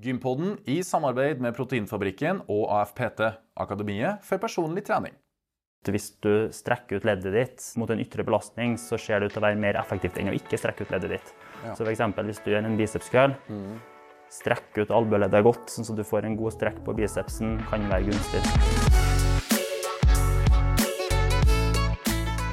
[0.00, 3.20] Gympodden i samarbeid med Proteinfabrikken og AFPT,
[3.60, 5.12] Akademiet for personlig trening.
[5.84, 9.42] Hvis du strekker ut leddet ditt mot en ytre belastning, så ser det ut til
[9.42, 11.34] å være mer effektivt enn å ikke strekke ut leddet ditt.
[11.66, 11.76] Ja.
[11.76, 12.00] Så f.eks.
[12.16, 13.36] hvis du gjør en bicepskøll,
[14.32, 18.08] strekk ut albueleddet godt, sånn at du får en god strekk på bicepsen, kan være
[18.08, 18.44] gunstig.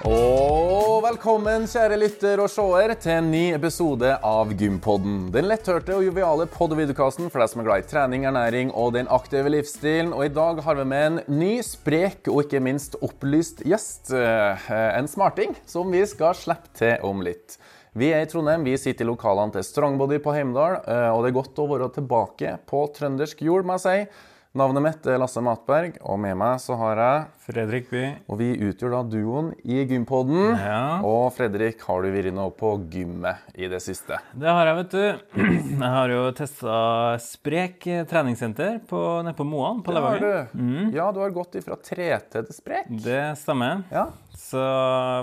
[0.07, 0.66] Og
[1.07, 5.29] velkommen, kjære lytter og seer, til en ny episode av Gympodden.
[5.31, 8.73] Den letthørte og joviale pod- og videokasten for deg som er glad i trening, ernæring
[8.75, 10.11] og den aktive livsstilen.
[10.11, 14.11] Og i dag har vi med en ny, sprek og ikke minst opplyst gjest.
[14.11, 14.67] Eh,
[14.97, 17.55] En smarting som vi skal slippe til om litt.
[17.95, 21.31] Vi er i Trondheim, vi sitter i lokalene til Strongbody på Heimdal, eh, og det
[21.31, 24.27] er godt å være tilbake på trøndersk jord, må jeg si.
[24.57, 27.99] Navnet mitt er Lasse Matberg, og med meg så har jeg Fredrik By.
[28.25, 30.55] og vi utgjør da duoen i Gympodden.
[30.57, 30.79] Ja.
[31.05, 34.17] Og Fredrik, har du vært nå på gymmet i det siste?
[34.33, 35.43] Det har jeg, vet du.
[35.77, 36.79] Jeg har jo testa
[37.21, 40.49] Sprek treningssenter nede på Moan på Levanger.
[40.49, 40.97] du.
[40.97, 42.89] Ja, du har gått ifra 3T til sprek.
[43.05, 43.85] Det stemmer.
[43.93, 44.07] Ja.
[44.33, 44.63] Så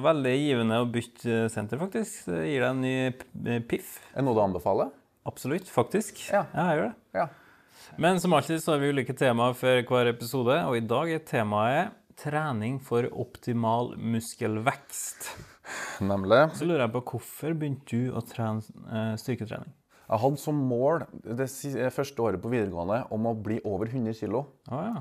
[0.04, 2.28] veldig givende å bytte senter, faktisk.
[2.30, 3.96] Det gir deg en ny piff.
[4.12, 4.94] Er det noe du anbefaler?
[5.26, 6.28] Absolutt, faktisk.
[6.30, 6.46] Ja.
[6.54, 6.94] jeg gjør det.
[7.18, 7.32] Ja.
[8.00, 11.22] Men som alltid så har vi ulike temaer for hver episode, og i dag er
[11.28, 15.30] temaet trening for optimal muskelvekst.
[16.10, 16.42] Nemlig.
[16.58, 19.72] Så lurer jeg på hvorfor begynte du å trene eh, styrketrening?
[20.04, 21.48] Jeg hadde som mål det
[21.94, 24.42] første året på videregående om å bli over 100 kg.
[24.68, 24.96] Å ja.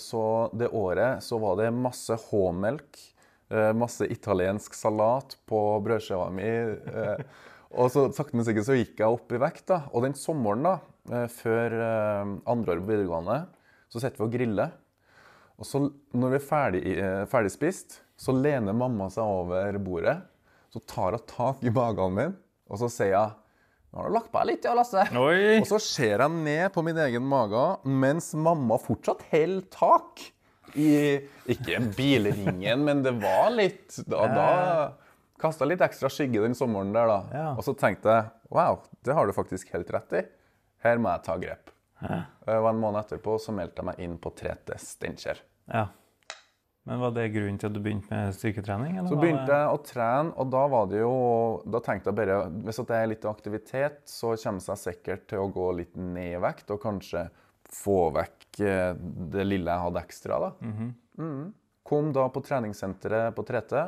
[0.00, 0.20] Så
[0.56, 2.96] det året så var det masse H-melk,
[3.52, 6.48] eh, masse italiensk salat på brødskiva mi.
[6.48, 7.20] eh,
[7.74, 9.66] Og så sakte, men sikkert så gikk jeg opp i vekt.
[9.70, 9.82] da.
[9.92, 13.38] Og den sommeren, da, eh, før eh, andre år på videregående,
[13.92, 14.74] så sitter vi og griller.
[15.60, 15.82] Og så
[16.16, 20.16] når vi er ferdig, eh, ferdig spist, så lener mamma seg over bordet.
[20.72, 22.36] Så tar hun tak i magen min,
[22.70, 23.40] og så sier hun
[23.94, 25.02] Nå har du lagt på deg litt, ja, Lasse.
[25.14, 25.60] Oi!
[25.60, 30.24] Og så ser jeg ned på min egen mage, mens mamma fortsatt holder tak
[30.74, 30.88] i
[31.54, 34.48] Ikke bilringen, men det var litt Da, da
[35.38, 37.18] kasta litt ekstra skygge den sommeren der, da.
[37.30, 37.46] Ja.
[37.54, 40.24] Og så tenkte jeg wow, det har du faktisk helt rett i.
[40.84, 41.70] Her må jeg ta grep.
[42.04, 42.22] Ja.
[42.60, 45.40] Og en måned etterpå så meldte jeg meg inn på 3T Steinkjer.
[45.72, 45.86] Ja.
[46.84, 48.98] Men var det grunnen til at du begynte med styrketrening?
[49.00, 49.56] Eller Så begynte det...
[49.56, 51.14] jeg å trene, og da var det jo
[51.72, 52.36] Da tenkte jeg bare
[52.66, 56.42] Hvis det er litt aktivitet, så kommer jeg sikkert til å gå litt ned i
[56.44, 57.24] vekt, og kanskje
[57.74, 58.92] få vekk eh,
[59.32, 60.52] det lille jeg hadde ekstra, da.
[60.60, 61.44] Mhm.
[61.84, 63.80] Kom da på treningssenteret på 3T.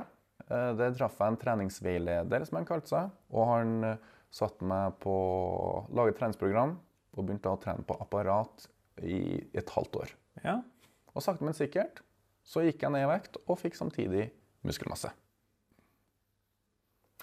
[0.48, 3.12] Eh, Der traff jeg en treningsveileder, som han kalte seg.
[3.36, 4.02] Og han eh,
[4.32, 6.74] satte meg på å lage et treningsprogram,
[7.16, 8.68] og begynte å trene på apparat
[9.04, 10.14] i et halvt år.
[10.44, 10.60] Ja.
[11.16, 12.02] Og sakte, men sikkert
[12.46, 14.28] så gikk jeg ned i vekt og fikk samtidig
[14.66, 15.10] muskelmasse.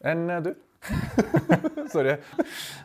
[0.04, 0.54] Enn eh, du?
[1.94, 2.18] Sorry.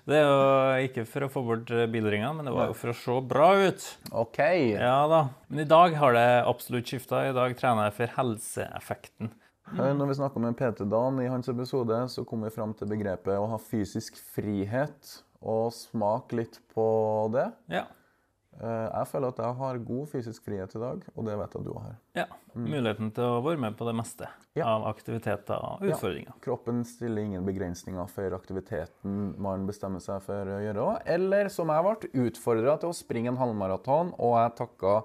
[0.07, 2.97] Det er jo ikke for å få bort bilringene, men det var jo for å
[2.97, 3.87] se bra ut.
[4.23, 4.39] OK.
[4.77, 5.25] Ja da.
[5.49, 7.25] Men i dag har det absolutt skifta.
[7.27, 9.33] I dag trener jeg for helseeffekten.
[9.73, 9.99] Mm.
[9.99, 13.35] Når vi snakka med Peter Dan i hans episode, så kom vi fram til begrepet
[13.37, 15.19] å ha fysisk frihet.
[15.43, 16.85] Og smak litt på
[17.33, 17.53] det.
[17.71, 17.85] Ja.
[18.59, 21.61] Eh, Jeg føler at jeg har god fysisk frihet i dag, og det vet jeg
[21.61, 21.97] at du har.
[22.17, 22.25] ja.
[22.59, 24.65] Muligheten til å være med på det meste Ja.
[24.67, 26.33] av aktiviteter og utfordringer.
[26.33, 26.41] Ja.
[26.43, 31.03] Kroppen stiller ingen begrensninger for aktiviteten man bestemmer seg for å gjøre.
[31.07, 35.05] Eller som jeg ble, utfordra til å springe en halvmaraton, og jeg takka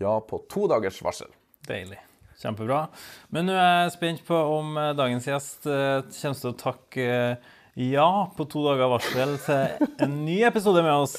[0.00, 1.28] ja på to dagers varsel.
[1.68, 1.98] Deilig.
[2.40, 2.88] Kjempebra.
[3.30, 7.38] Men nå er jeg spent på om eh, dagens gjest eh, kommer til å takke
[7.76, 11.16] ja på to dager varsel til en ny episode med oss.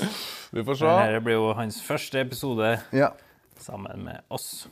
[0.55, 0.93] Vi får se.
[1.01, 3.11] Dette blir jo hans første episode Ja.
[3.59, 4.67] sammen med oss.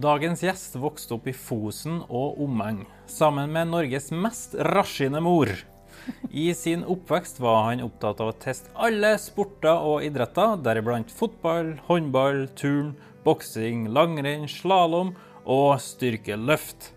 [0.00, 5.50] Dagens gjest vokste opp i Fosen og omegn, sammen med Norges mest raskine mor.
[6.32, 11.74] I sin oppvekst var han opptatt av å teste alle sporter og idretter, deriblant fotball,
[11.90, 12.94] håndball, turn,
[13.26, 15.12] boksing, langrenn, slalåm
[15.44, 16.94] og styrkeløft.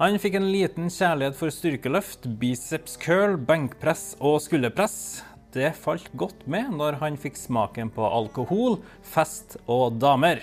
[0.00, 5.22] Han fikk en liten kjærlighet for styrkeløft, biceps curl, benkpress og skulderpress.
[5.56, 10.42] Det falt godt med når han fikk smaken på alkohol, fest og damer.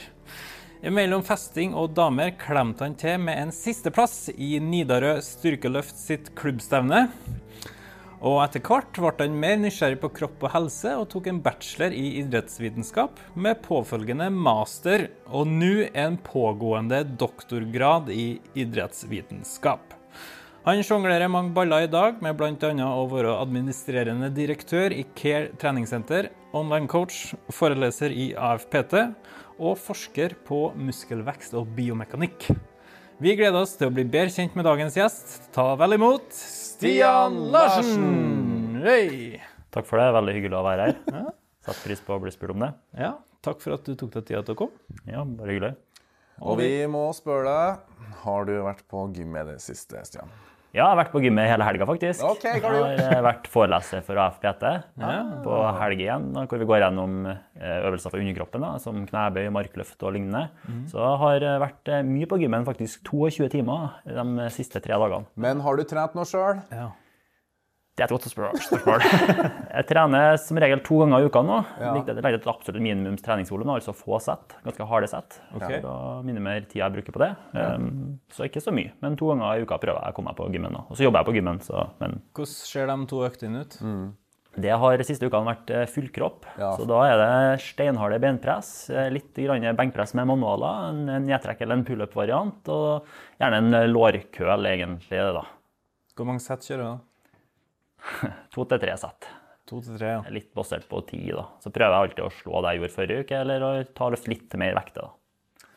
[0.83, 7.05] Mellom festing og damer klemte han til med en sisteplass i Nidarø Styrkeløft sitt klubbstevne.
[8.23, 11.91] Og etter hvert ble han mer nysgjerrig på kropp og helse og tok en bachelor
[11.91, 19.99] i idrettsvitenskap med påfølgende master, og nå en pågående doktorgrad i idrettsvitenskap.
[20.63, 22.71] Han sjonglerer mange baller i dag, med bl.a.
[22.87, 29.01] å være administrerende direktør i Care treningssenter, online-coach, foreleser i AFPT
[29.59, 32.53] og forsker på muskelvekst og biomekanikk.
[33.23, 35.29] Vi gleder oss til å bli bedre kjent med dagens gjest.
[35.55, 38.81] Ta vel imot Stian Larsen!
[38.83, 39.37] Hey.
[39.71, 40.09] Takk for det.
[40.17, 41.29] Veldig hyggelig å være her.
[41.63, 42.73] Setter pris på å bli spurt om det.
[42.99, 43.13] Ja,
[43.47, 44.99] takk for at du tok deg tida til å komme.
[45.07, 45.71] Ja, bare hyggelig.
[46.43, 50.35] Og vi må spørre deg, har du vært på gym i det siste, Stian?
[50.73, 52.23] Ja, jeg har vært på gymmet hele helga, faktisk.
[52.25, 54.63] Okay, hva har Jeg har eh, vært foreleser for AFPT
[55.43, 60.01] på helg igjen, hvor vi går gjennom eh, øvelser for underkroppen, da, som knebøy, markløft
[60.01, 60.47] og lignende.
[60.89, 64.97] Så jeg har jeg vært eh, mye på gymmen, faktisk 22 timer de siste tre
[64.97, 65.29] dagene.
[65.45, 66.65] Men har du trent noe sjøl?
[66.73, 66.89] Ja.
[67.93, 69.03] Det er et godt spørsmål.
[69.69, 71.59] Jeg trener som regel to ganger i uka nå.
[71.77, 71.91] Ja.
[72.07, 74.55] Det legger et absolutt minimums treningsvolum, altså få sett.
[74.65, 75.37] Ganske harde sett.
[75.53, 75.77] Okay.
[75.83, 77.29] Da å minimere tida jeg bruker på det.
[77.53, 80.39] Um, så ikke så mye, men to ganger i uka prøver jeg å komme meg
[80.41, 80.73] på gymmen.
[80.73, 80.83] nå.
[80.89, 83.79] Og så jobber jeg på gymmen, så men Hvordan ser de to øktene ut?
[84.53, 86.43] det har de siste ukene vært eh, full kropp.
[86.61, 86.73] Ja.
[86.77, 91.79] Så da er det steinharde benpress, eh, litt grann benkpress med manualer, en nedtrekk eller
[91.79, 93.07] en pullup-variant, og
[93.41, 95.23] gjerne en lårkøl, egentlig.
[95.37, 95.45] da.
[96.13, 96.89] Hvor mange sett kjører du?
[96.91, 97.12] da?
[98.53, 99.31] To til tre sett.
[99.69, 100.21] To til tre, ja.
[100.33, 101.47] Litt basert på tid, da.
[101.63, 104.31] Så prøver jeg alltid å slå det jeg gjorde forrige uke, eller å ta løft
[104.31, 105.17] litt mer vekter, da.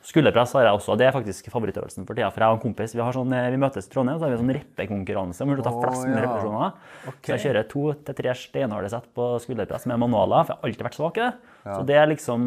[0.06, 2.28] Skulderpress har jeg også, og det er faktisk favorittøvelsen for tida.
[2.31, 4.34] For jeg og en kompis vi, har sånn, eh, vi møtes i Trondheim, så har
[4.34, 6.26] vi sånn reppekonkurranse om å ta flest mulig ja.
[6.28, 6.76] repetisjoner.
[7.11, 7.25] Okay.
[7.26, 10.70] Så jeg kjører to til tre steinharde sett på skulderpress med manualer, for jeg har
[10.70, 11.32] alltid vært svak i det.
[11.67, 12.46] Så det er liksom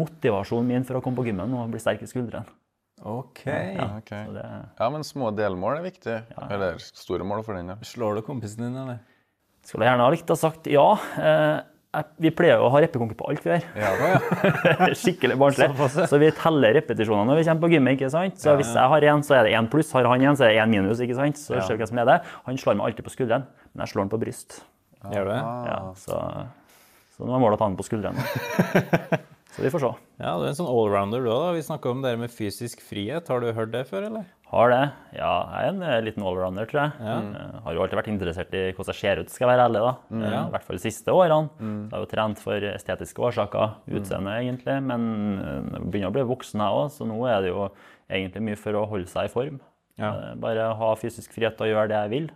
[0.00, 2.48] motivasjonen min for å komme på gymmen og bli sterk i skuldrene.
[3.02, 3.42] OK.
[3.98, 4.10] Ok.
[4.10, 4.46] Så det,
[4.78, 6.16] Ja, men små delmål er viktig.
[6.48, 7.76] Eller store mål for den ja.
[7.84, 9.02] Slår du kompisen din, eller?
[9.66, 10.84] skulle jeg gjerne ha likt å ha sagt ja.
[11.18, 13.64] Eh, vi pleier jo å ha reppekonkurranse på alt vi gjør.
[13.80, 15.68] Ja, Skikkelig barnslig.
[16.12, 17.96] Så vi teller repetisjoner når vi kommer på gymmet.
[17.96, 18.36] ikke sant?
[18.42, 19.92] Så hvis jeg har én, så er det én pluss.
[19.96, 21.00] Har han én, så er det én minus.
[21.02, 21.40] ikke sant?
[21.40, 22.34] Så ser vi hvem som leder.
[22.48, 24.60] Han slår meg alltid på skulderen, men jeg slår han på bryst.
[25.06, 25.40] Gjør du det?
[25.70, 26.20] Ja, så,
[27.16, 28.20] så nå er målet å ta han på skulderen.
[29.56, 29.90] Så vi får se.
[30.20, 31.52] Ja, du er en sånn allrounder du òg, da.
[31.56, 33.28] Vi snakka om det med fysisk frihet.
[33.32, 34.26] Har du hørt det før, eller?
[34.50, 34.80] Har det.
[35.16, 36.92] Ja, jeg er en eh, liten allrounder, tror jeg.
[37.00, 39.80] Eh, Har jo alltid vært interessert i hvordan jeg ser ut, skal jeg være ærlig.
[39.86, 39.92] da.
[40.12, 40.24] Mm.
[40.28, 41.48] I hvert fall de siste årene.
[41.56, 44.76] Så jeg har jo trent for estetiske årsaker, utseende egentlig.
[44.92, 45.08] Men
[45.40, 47.64] eh, jeg begynner å bli voksen, jeg òg, så nå er det jo
[48.12, 49.56] egentlig mye for å holde seg i form.
[49.96, 50.12] Ja.
[50.12, 52.28] Eh, Bare ha fysisk frihet til å gjøre det jeg vil,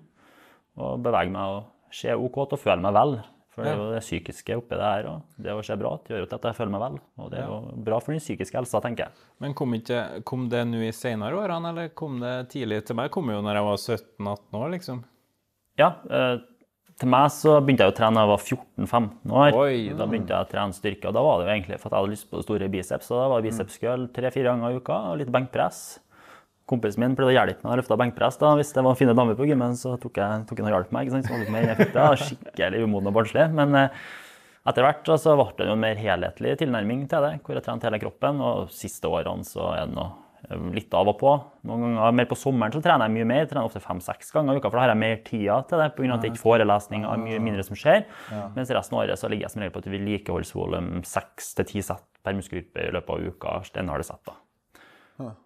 [0.81, 3.19] og bevege meg og se OK til å føle meg vel.
[3.61, 5.09] For det er jo det psykiske oppi det her.
[5.11, 7.01] Og det å se bra ut gjør jo at jeg føler meg vel.
[7.21, 7.59] Og det er jo
[7.89, 9.27] bra for den psykiske helsa, tenker jeg.
[9.45, 12.81] Men kom, ikke, kom det nå i senere årene, eller kom det tidlig?
[12.89, 15.03] Til meg kom jo når jeg var 17-18 år, liksom.
[15.81, 16.39] Ja, eh,
[17.01, 19.55] til meg så begynte jeg å trene da jeg var 14-15 år.
[19.57, 21.97] Oi, da begynte jeg å trene styrke, og da var det jo egentlig for at
[21.97, 23.09] jeg hadde lyst på store biceps.
[23.13, 25.83] Og da var det bicepscurl tre-fire ganger i uka og litt benkpress.
[26.71, 28.39] Kompisen min pleide å hjelpe meg å løfte benkpress.
[28.41, 28.55] da.
[28.59, 31.09] Hvis det var fine damer på gymmen, så tok jeg tok han og hjalp meg.
[31.09, 31.29] ikke sant?
[31.29, 32.25] Så det litt mer jeg.
[32.25, 33.47] Skikkelig umoden og barnslig.
[33.59, 34.01] Men eh,
[34.71, 37.89] etter hvert så ble det jo en mer helhetlig tilnærming til det, hvor jeg trente
[37.89, 38.43] hele kroppen.
[38.45, 40.13] Og siste årene så er det noe
[40.75, 41.33] litt av og på.
[41.69, 43.43] Noen ganger mer på sommeren så trener jeg mye mer.
[43.45, 45.91] Jeg trener ofte fem-seks ganger i uka, for da har jeg mer tida til det.
[45.97, 46.13] Pga.
[46.17, 48.07] at jeg ikke er forelesninger og mye mindre som skjer.
[48.57, 51.85] Mens resten av året så ligger jeg som regel på et vedlikeholdsvolum seks til ti
[51.85, 53.59] sett per muskelgruppe i løpet av uka.
[53.69, 54.37] Steinharde sett, da.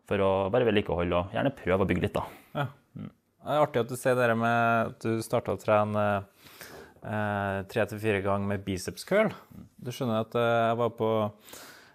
[0.08, 2.24] For å bare vedlikeholde og gjerne prøve å bygge litt, da.
[2.54, 2.68] Ja.
[3.44, 6.04] Det er artig at du sier det med at du starta å trene
[7.04, 9.34] eh, tre til fire ganger med biceps curl.
[9.76, 11.10] Du skjønner at eh, jeg var på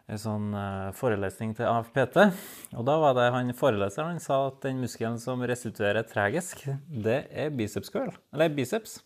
[0.09, 2.19] en sånn eh, forelesning til AFPT,
[2.77, 7.23] og da var det han foreleseren han sa at den muskelen som restituerer tregest, det
[7.29, 8.13] er biceps curl.
[8.33, 8.99] Eller biceps.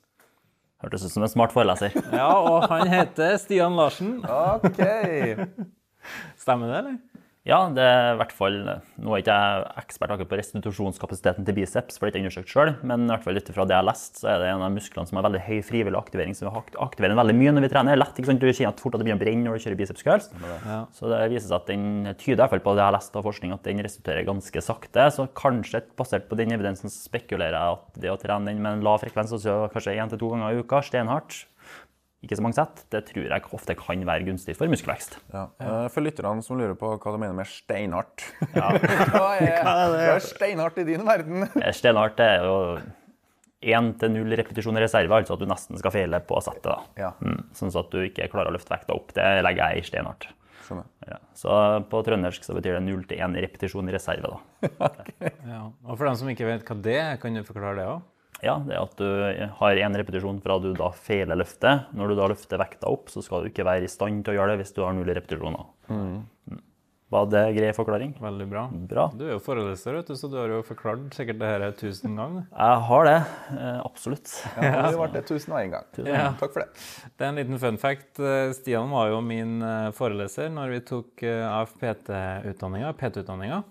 [0.84, 1.96] Hørtes ut som en smart foreleser.
[2.12, 4.18] Ja, og han heter Stian Larsen.
[4.28, 4.84] OK.
[6.44, 6.98] Stemmer det, eller?
[7.43, 11.57] Ja, det er i hvert fall Nå er ikke jeg ekspert akkurat på restitusjonskapasiteten til
[11.57, 13.81] biceps, for det er ikke undersøkt selv, men i hvert fall ut fra det jeg
[13.81, 16.47] har lest, så er det en av musklene som har veldig høy frivillig aktivering, som
[16.47, 17.97] vi ak- aktiverer veldig mye når vi trener.
[17.97, 18.39] Er lett, ikke sant?
[18.39, 20.29] Du kjenner at fort at det begynner å brenne når du kjører biceps curls.
[20.63, 20.79] Ja.
[20.95, 21.85] Så det viser seg at den
[22.15, 24.63] tyder i hvert fall på det jeg har lest av forskning, at den restituerer ganske
[24.63, 25.09] sakte.
[25.12, 28.88] Så kanskje basert på den evidensen spekulerer jeg at det å trene den med en
[28.88, 31.43] lav frekvens, altså kanskje én til to ganger i uka, steinhardt,
[32.24, 35.18] ikke så mange sett, det tror jeg ofte kan være gunstig for muskelvekst.
[35.34, 35.46] Ja.
[35.60, 38.24] eh, For lytterne som lurer på hva du mener med steinhardt.
[38.56, 38.72] hva,
[39.38, 41.48] er, hva er steinhardt i din verden?
[41.63, 42.56] Eh, Steinhardt er jo
[43.63, 46.65] én til null repetisjon i reserve, altså at du nesten skal feile på settet.
[46.68, 46.80] da.
[47.00, 49.13] Ja, Mm, sånn at du ikke klarer å løfte vekta opp.
[49.15, 50.27] Det legger jeg i steinhardt.
[51.08, 51.18] Ja.
[51.38, 51.51] Så
[51.92, 54.32] på trøndersk så betyr det null til én repetisjon i reserve.
[54.32, 54.89] da.
[55.48, 55.62] Ja.
[55.86, 58.01] Og for dem som ikke vet hva det er, kan du forklare det òg?
[58.43, 59.07] Ja, det er at du
[59.62, 61.88] har én repetisjon fra du da feiler løftet.
[61.95, 64.38] Når du da løfter vekta opp, så skal du ikke være i stand til å
[64.41, 65.65] gjøre det hvis du har null repetisjoner.
[65.89, 66.21] Mm.
[67.13, 68.15] Var det grei forklaring?
[68.17, 68.62] Veldig bra.
[68.89, 69.03] Bra.
[69.13, 72.15] Du er jo foreleser, vet du, så du har jo forklart sikkert det her tusen
[72.17, 72.47] ganger.
[72.50, 73.13] Jeg har det.
[73.53, 74.31] eh, Absolutt.
[74.57, 75.85] Ja, det ble det tusen og en gang.
[76.09, 76.23] Ja.
[76.41, 76.81] Takk for det.
[77.13, 78.17] Det er en liten fun fact.
[78.17, 83.62] Eh, Stian var jo min eh, foreleser når vi tok AFPT-utdanninga, PT-utdanninga.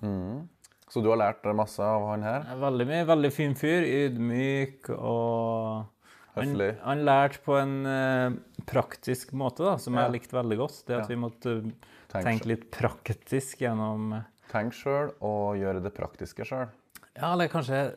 [0.92, 2.42] Så du har lært masse av han her?
[2.60, 3.86] Veldig mye, veldig fin fyr.
[3.88, 5.86] Ydmyk og
[6.34, 6.68] Han, Høflig.
[6.80, 8.36] han lærte på en uh,
[8.68, 10.06] praktisk måte, da, som Ja.
[10.06, 10.78] jeg likte veldig godt.
[10.88, 11.06] Det at Ja.
[11.14, 11.72] vi måtte
[12.12, 16.68] Tenk, tenke litt praktisk gjennom eh, tenk sjøl og gjøre det praktiske sjøl.
[17.16, 17.94] Ja, eller kanskje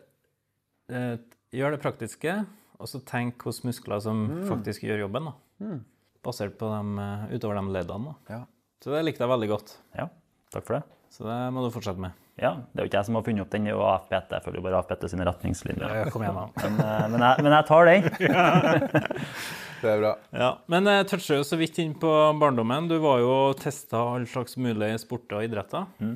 [0.89, 1.17] eh,
[1.51, 2.45] gjøre det praktiske,
[2.79, 4.47] og så tenk hos muskler som Mm.
[4.49, 5.25] faktisk gjør jobben.
[5.59, 5.79] da.
[6.23, 6.97] Basert på dem,
[7.31, 8.15] utover de leddene.
[8.27, 8.33] da.
[8.35, 8.45] Ja.
[8.81, 9.77] Så det likte jeg veldig godt.
[9.97, 10.09] Ja,
[10.51, 10.83] takk for det.
[11.09, 12.11] Så det må du fortsette med.
[12.35, 14.33] Ja, Det er jo ikke jeg som har funnet opp den, det er jo AFPT.
[14.35, 15.93] Jeg følger jo bare AFPT sine retningslinjer.
[16.01, 16.47] Ja, kom igjen, da.
[16.65, 18.09] Men, eh, men, jeg, men jeg tar den.
[19.85, 20.11] Det er bra.
[20.33, 22.09] Ja, Men jeg toucher jo så vidt inn på
[22.41, 22.87] barndommen.
[22.89, 25.85] Du var jo og testa all slags mulige sporter og idretter.
[26.01, 26.15] Mm.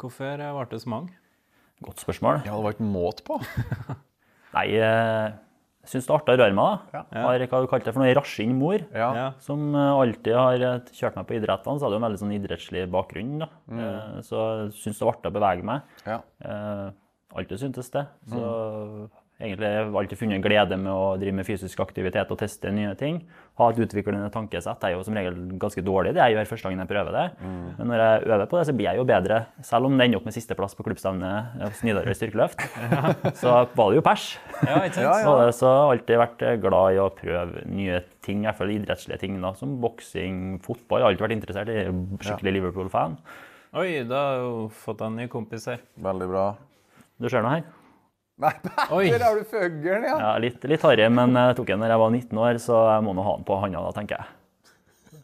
[0.00, 1.12] Hvorfor eh, ble det så mange?
[1.84, 2.42] Godt spørsmål.
[2.46, 3.38] Ja, det var ikke måte på.
[4.56, 5.34] Nei, eh,
[5.86, 6.78] syns det er artig å røre meg.
[6.92, 7.02] da.
[7.12, 7.22] Ja.
[7.28, 8.84] Har hva du kalte det for noe, rasking mor.
[8.94, 9.32] Ja.
[9.44, 11.78] Som eh, alltid har eh, kjørt meg på idrettene.
[11.78, 13.38] Så hadde jo en veldig sånn idrettslig bakgrunn.
[13.44, 13.48] da.
[13.72, 14.38] Eh, Så
[14.80, 15.82] syns det var artig å bevege meg.
[16.06, 16.20] ja.
[16.44, 16.90] Eh,
[17.34, 18.06] alltid syntes det.
[18.30, 19.08] Så
[19.42, 23.16] egentlig alltid funnet glede med å drive med fysisk aktivitet og teste nye ting.
[23.58, 24.82] Ha et utviklende tankesett.
[24.82, 27.24] Jeg er jo som regel ganske dårlig det jeg gjør første gangen jeg prøver det.
[27.42, 29.40] Men når jeg øver på det, så blir jeg jo bedre.
[29.66, 32.64] Selv om det ender opp med sisteplass på klubbstevnet hos Nidarøy styrkeløft,
[33.42, 34.26] så var det jo pers.
[34.62, 35.00] Ja, sant?
[35.04, 39.20] Ja, Så har alltid vært glad i å prøve nye ting, i hvert fall idrettslige
[39.26, 41.02] ting, da, som boksing, fotball.
[41.02, 41.82] Jeg har alltid vært interessert i
[42.24, 43.18] skikkelig Liverpool-fan.
[43.74, 45.82] Oi, da har jeg jo fått en ny kompis her.
[45.98, 46.44] Veldig bra.
[47.18, 47.64] Du ser noe her?
[48.42, 48.50] Nei,
[49.14, 50.14] der har du fuglen, ja.
[50.18, 53.04] Ja, litt, litt harry, men jeg tok den da jeg var 19 år, så jeg
[53.06, 54.26] må nå ha den på handa da, tenker jeg.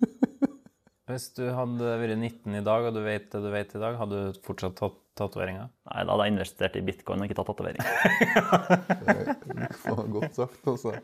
[1.11, 3.97] Hvis du hadde vært 19 i dag, og du vet det du vet i dag,
[3.99, 5.67] hadde du fortsatt tatt tatoveringer?
[5.91, 7.83] Nei, da hadde jeg investert i bitcoin og ikke tatt tatovering.
[10.15, 10.95] Godt sagt, altså.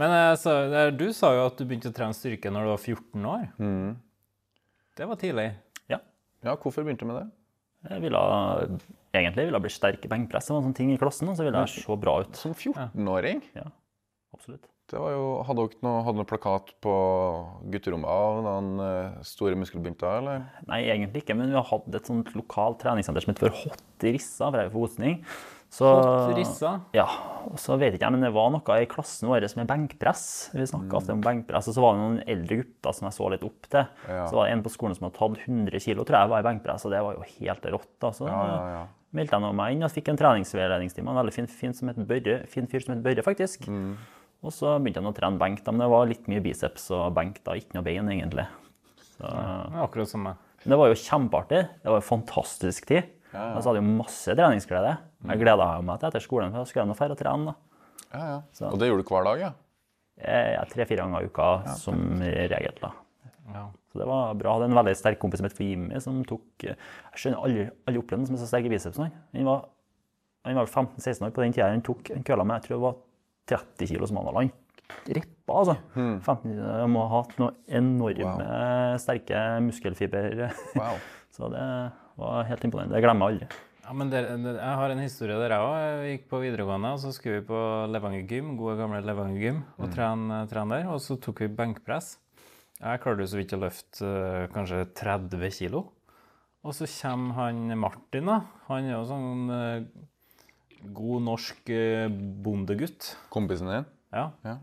[0.00, 0.08] Men
[0.40, 3.28] så, er- du sa jo at du begynte å trene styrke når du var 14
[3.34, 3.44] år.
[3.60, 3.92] Mm.
[4.98, 5.48] Det var tidlig.
[5.92, 5.98] Ja.
[6.42, 7.28] Ja, hvorfor begynte du med det?
[7.90, 8.18] Jeg ville
[9.12, 10.48] egentlig ville bli sterk i benkpress.
[10.48, 12.36] Det var en sånn ting i klassen, så ville jeg se bra ut.
[12.38, 13.42] Som 14-åring?
[13.58, 13.66] Ja,
[14.36, 14.68] absolutt.
[14.92, 16.94] Det var jo, hadde dere noe, hadde noe plakat på
[17.72, 20.42] gutterommet av noen eh, store muskelbinter, eller?
[20.68, 24.50] Nei, egentlig ikke, men vi hadde et sånt lokalt treningssenter som het for Hot Rissa,
[24.50, 25.16] for jeg er jo fotning.
[25.72, 25.88] Så?
[26.92, 27.06] Ja,
[27.56, 30.24] så vet ikke jeg, men det var noe i klassen vår med benkpress.
[30.52, 33.28] Vi snakket ofte om benkpress, og så var det noen eldre gutter som jeg så
[33.32, 33.86] litt opp til.
[34.04, 34.26] Ja.
[34.28, 36.46] Så var det en på skolen som hadde tatt 100 kg, tror jeg, var i
[36.50, 37.88] benkpress, og det var jo helt rått.
[38.04, 38.10] da.
[38.12, 38.82] Så Ja, ja, ja.
[39.16, 41.08] meldte jeg meg inn og fikk en treningsveiledningstime.
[41.08, 43.64] En veldig fin, fin, som het Børre, fin fyr som het Børre, faktisk.
[43.64, 43.96] Mm.
[44.44, 47.16] Og så begynte jeg å trene benk, da, men det var litt mye biceps og
[47.16, 48.44] benk, da, ikke noe bein, egentlig.
[49.14, 50.36] Så, er akkurat som meg.
[50.66, 51.64] men det var jo kjempeartig.
[51.80, 53.08] Det var en fantastisk tid.
[53.32, 54.94] Og så hadde jeg masse treningsglede.
[55.30, 57.54] Jeg gleda meg til etter skolen, for da skulle jeg nå dra og trene.
[58.12, 58.40] ja, ja.
[58.68, 59.52] Og det gjorde du hver dag, ja?
[60.56, 62.76] ja Tre-fire ganger i uka som regel.
[62.82, 62.92] da.
[63.52, 63.68] Ja.
[63.92, 64.54] Så det var bra.
[64.54, 66.76] Jeg hadde en veldig sterk kompis som het Jimmy, som tok Jeg
[67.20, 69.12] skjønner aldri, aldri opplevd noen som er så sterk i bicepsen.
[69.36, 69.66] Han var,
[70.48, 71.70] han var 15-16 år på den tida.
[71.72, 73.00] Han tok en kølla med jeg tror det var
[73.52, 74.44] 30 kilo som han hadde.
[74.46, 75.76] Han rippa, altså.
[75.96, 78.48] 15, jeg må ha hatt noen enorme,
[79.02, 80.46] sterke muskelfiber.
[80.78, 81.00] Wow.
[81.36, 81.66] Så det
[82.20, 82.96] var helt imponerende.
[82.96, 83.60] Det glemmer jeg aldri.
[83.82, 85.78] Ja, men der, det, Jeg har en historie der jeg òg.
[85.82, 89.64] Jeg gikk på videregående, og så skulle vi på Levanger gym, gode gamle Levanger gym,
[89.78, 90.92] og trene, trene der.
[90.92, 92.14] Og så tok vi benkpress.
[92.82, 95.84] Jeg klarte jo så vidt å løfte eh, kanskje 30 kilo.
[96.62, 98.40] Og så kommer han Martin, da.
[98.68, 102.06] Han er jo sånn eh, god norsk eh,
[102.42, 103.12] bondegutt.
[103.34, 103.86] Kompisen din?
[104.14, 104.28] Ja.
[104.46, 104.56] Ja.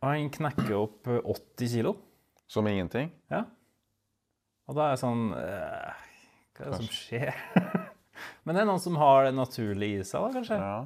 [0.00, 1.96] Og han knekker opp eh, 80 kilo.
[2.48, 3.08] Som ingenting?
[3.32, 3.46] Ja.
[4.68, 6.03] Og da er jeg sånn eh,
[6.54, 7.34] Hva er det som skjer?
[8.46, 10.60] Men det er noen som har det naturlig i seg, da, kanskje?
[10.60, 10.76] Ja.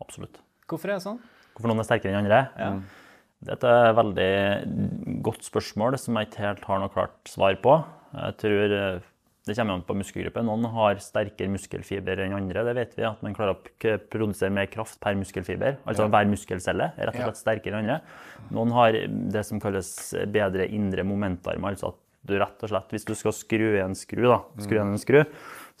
[0.00, 0.40] Absolutt.
[0.70, 1.20] Hvorfor er det sånn?
[1.52, 2.40] Hvorfor noen er sterkere enn andre?
[2.56, 2.72] Ja.
[3.50, 4.32] Dette er et veldig
[5.24, 7.76] godt spørsmål som jeg ikke helt har noe klart svar på.
[8.14, 9.06] Jeg tror eh,
[9.48, 10.42] det kommer an på muskelgruppe.
[10.44, 12.64] Noen har sterkere muskelfiber enn andre.
[12.68, 15.78] Det vet vi, at man klarer å produsere mer kraft per muskelfiber.
[15.88, 17.98] Altså hver muskelcelle er rett og slett sterkere enn andre.
[18.56, 19.00] Noen har
[19.36, 19.90] det som kalles
[20.32, 23.96] bedre indre momentarm, altså at du rett og slett, hvis du skal skru i en
[23.98, 25.22] skru, da, skru en skru,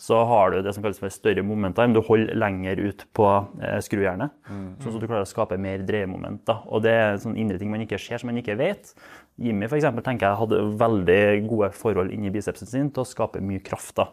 [0.00, 1.92] så har du det som kalles for større momentarm.
[1.92, 3.26] Du holder lenger ut på
[3.60, 6.40] eh, skrujernet, sånn at du klarer å skape mer dreiemoment.
[6.48, 6.62] Da.
[6.72, 8.94] Og det er sånne indre ting man ikke ser, som man ikke vet.
[9.40, 13.42] Jimmy for eksempel, tenker jeg hadde veldig gode forhold inni bicepsen sin til å skape
[13.44, 13.92] mye kraft.
[14.00, 14.06] Da.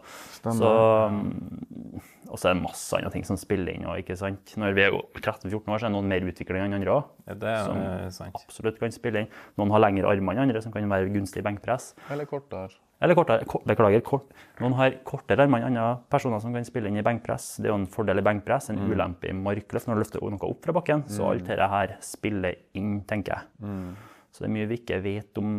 [0.44, 0.72] Så,
[1.12, 3.86] mm, og så er det masse andre ting som spiller inn.
[3.88, 4.52] Og, ikke sant?
[4.60, 7.14] Når vi er jo 13-14 år, så er noen mer utvikling enn andre òg.
[7.32, 8.36] Det er sant.
[8.44, 9.32] Absolutt kan spille inn.
[9.60, 11.94] Noen har lengre armer enn andre, som kan være gunstig i benkpress.
[12.12, 12.76] Eller kortere?
[13.00, 14.32] Eller kortere, kort, beklager, kort.
[14.58, 17.60] Noen har kortere armer enn andre personer som kan spille inn i benkpress.
[17.62, 20.48] Det er jo en fordel i benkpress, en ulempe i markløft når du løfter noe
[20.50, 21.04] opp fra bakken.
[21.06, 23.42] Så alt dette her spiller inn, tenker jeg.
[24.34, 25.52] Så det er mye vi ikke vet om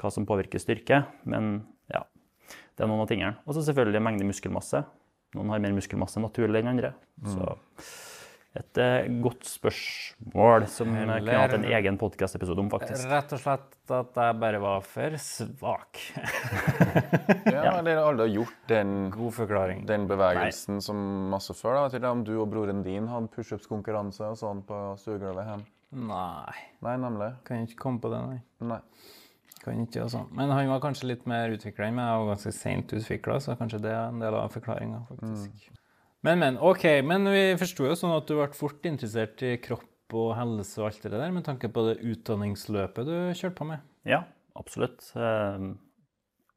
[0.00, 2.00] hva som påvirker styrke, men ja,
[2.48, 3.36] det er noen av tingene.
[3.44, 4.80] Og så selvfølgelig mengde muskelmasse.
[5.36, 6.94] Noen har mer muskelmasse naturlig enn andre.
[7.28, 7.58] Så
[8.58, 13.04] Et eh, godt spørsmål som jeg kunne hatt en egen podkastepisode om, faktisk.
[13.06, 16.00] Rett og slett at jeg bare var for svak.
[17.50, 19.84] Ja, eller alle har gjort den, God forklaring.
[19.86, 20.98] den bevegelsen som
[21.30, 21.76] masse før.
[21.84, 21.88] da.
[21.94, 25.66] til om du og broren din hadde pushups-konkurranse og sånn på stuegulvet hjemme?
[26.10, 26.54] Nei,
[26.86, 27.32] Nei, nemlig.
[27.46, 28.40] kan jeg ikke komme på det, nei.
[28.70, 28.80] Nei.
[29.60, 30.28] Kan ikke og sånn.
[30.34, 32.10] Men han var kanskje litt mer utvikla enn meg.
[32.22, 35.70] Var ganske seint utvikla, så kanskje det er en del av forklaringa, faktisk.
[36.26, 36.58] Men, men.
[36.60, 36.84] OK.
[37.06, 39.86] Men vi forsto jo sånn at du ble fort interessert i kropp
[40.20, 43.84] og helse og alt det der, med tanke på det utdanningsløpet du kjørte på med.
[44.08, 44.24] Ja,
[44.58, 45.04] absolutt.
[45.14, 45.76] Jeg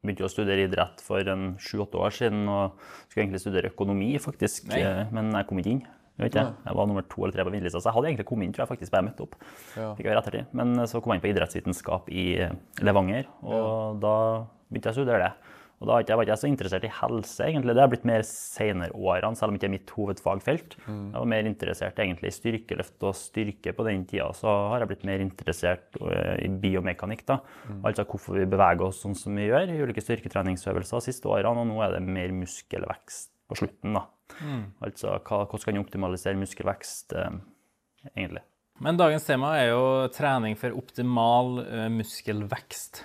[0.04, 2.74] begynte å studere idrett for en sju-åtte år siden og
[3.06, 4.66] skulle egentlig studere økonomi, faktisk.
[4.72, 4.82] Nei.
[4.84, 5.84] Eh, Men jeg kom ikke inn.
[6.14, 6.42] Jeg, ikke.
[6.66, 8.62] jeg var nummer to eller tre på vinnerlista, så jeg hadde egentlig kommet inn, tror
[8.66, 9.32] jeg faktisk, bare jeg møtte opp.
[9.74, 9.86] Ja.
[9.98, 10.52] Fikk jeg ettertid.
[10.60, 12.26] Men så kom jeg inn på idrettsvitenskap i
[12.86, 14.12] Levanger, og da
[14.68, 15.32] begynte jeg å studere det.
[15.80, 17.74] Og da var ikke- jeg så interessert i helse, egentlig.
[17.74, 20.76] Det har blitt mer senere årene, selv om ikke er mitt hovedfagfelt.
[20.86, 24.28] Jeg var mer interessert egentlig i styrkeløft og styrke på den tida.
[24.32, 27.40] Så har jeg blitt mer interessert eh, i biomekanikk, da.
[27.84, 31.58] Altså hvorfor vi beveger oss sånn som vi gjør i ulike styrketreningsøvelser de siste årene.
[31.58, 34.06] Og nå er det mer muskelvekst på slutten, da.
[34.82, 37.30] Altså hva, hvordan kan du optimalisere muskelvekst, eh,
[38.16, 38.40] egentlig.
[38.80, 43.02] Men dagens tema er jo trening for optimal eh, muskelvekst.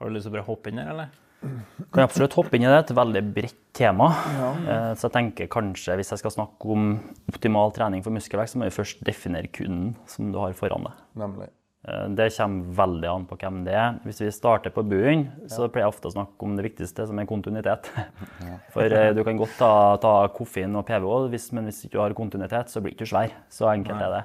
[0.00, 1.08] Har du lyst til å bare hoppe inn der, eller?
[1.44, 2.78] Kan jeg absolutt hoppe inn i det.
[2.84, 4.06] Et veldig bredt tema.
[4.38, 4.52] Ja.
[4.94, 6.94] Så jeg tenker kanskje hvis jeg skal snakke om
[7.32, 11.04] optimal trening for muskelvekst, så må jeg først definere kunden som du har foran deg.
[11.24, 11.50] Nemlig.
[11.88, 13.98] Eh, Det kommer veldig an på hvem det er.
[14.04, 17.18] Hvis vi starter på bunnen, så pleier jeg ofte å snakke om det viktigste, som
[17.18, 17.90] er kontinuitet.
[18.74, 22.16] For eh, du kan godt ta, ta koffein og PVO, men hvis du ikke har
[22.16, 23.36] kontinuitet, så blir du ikke svær.
[23.52, 24.24] Så enkelt er det.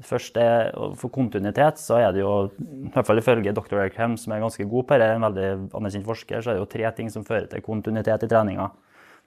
[0.00, 3.76] Først er, For kontinuitet så er det jo, i hvert fall ifølge dr.
[3.76, 6.62] Eric Hem, som er ganske god på det, en veldig anerkjent forsker, så er det
[6.62, 8.70] jo tre ting som fører til kontinuitet i treninga.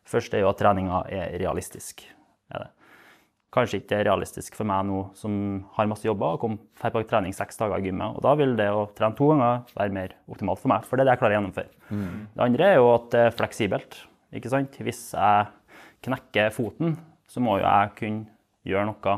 [0.09, 2.03] Først er jo at treninga er realistisk.
[2.53, 2.71] Er det.
[3.55, 5.35] Kanskje ikke realistisk for meg nå som
[5.77, 8.17] har masse jobber og kommer på trening seks dager i gymmet.
[8.17, 11.05] Og da vil det å trene to ganger være mer optimalt for meg, for det
[11.05, 11.71] er det jeg klarer å gjennomføre.
[12.35, 14.01] Det andre er jo at det er fleksibelt.
[14.35, 14.75] ikke sant?
[14.83, 15.47] Hvis jeg
[16.03, 16.97] knekker foten,
[17.31, 18.25] så må jo jeg kunne
[18.67, 19.15] gjøre noe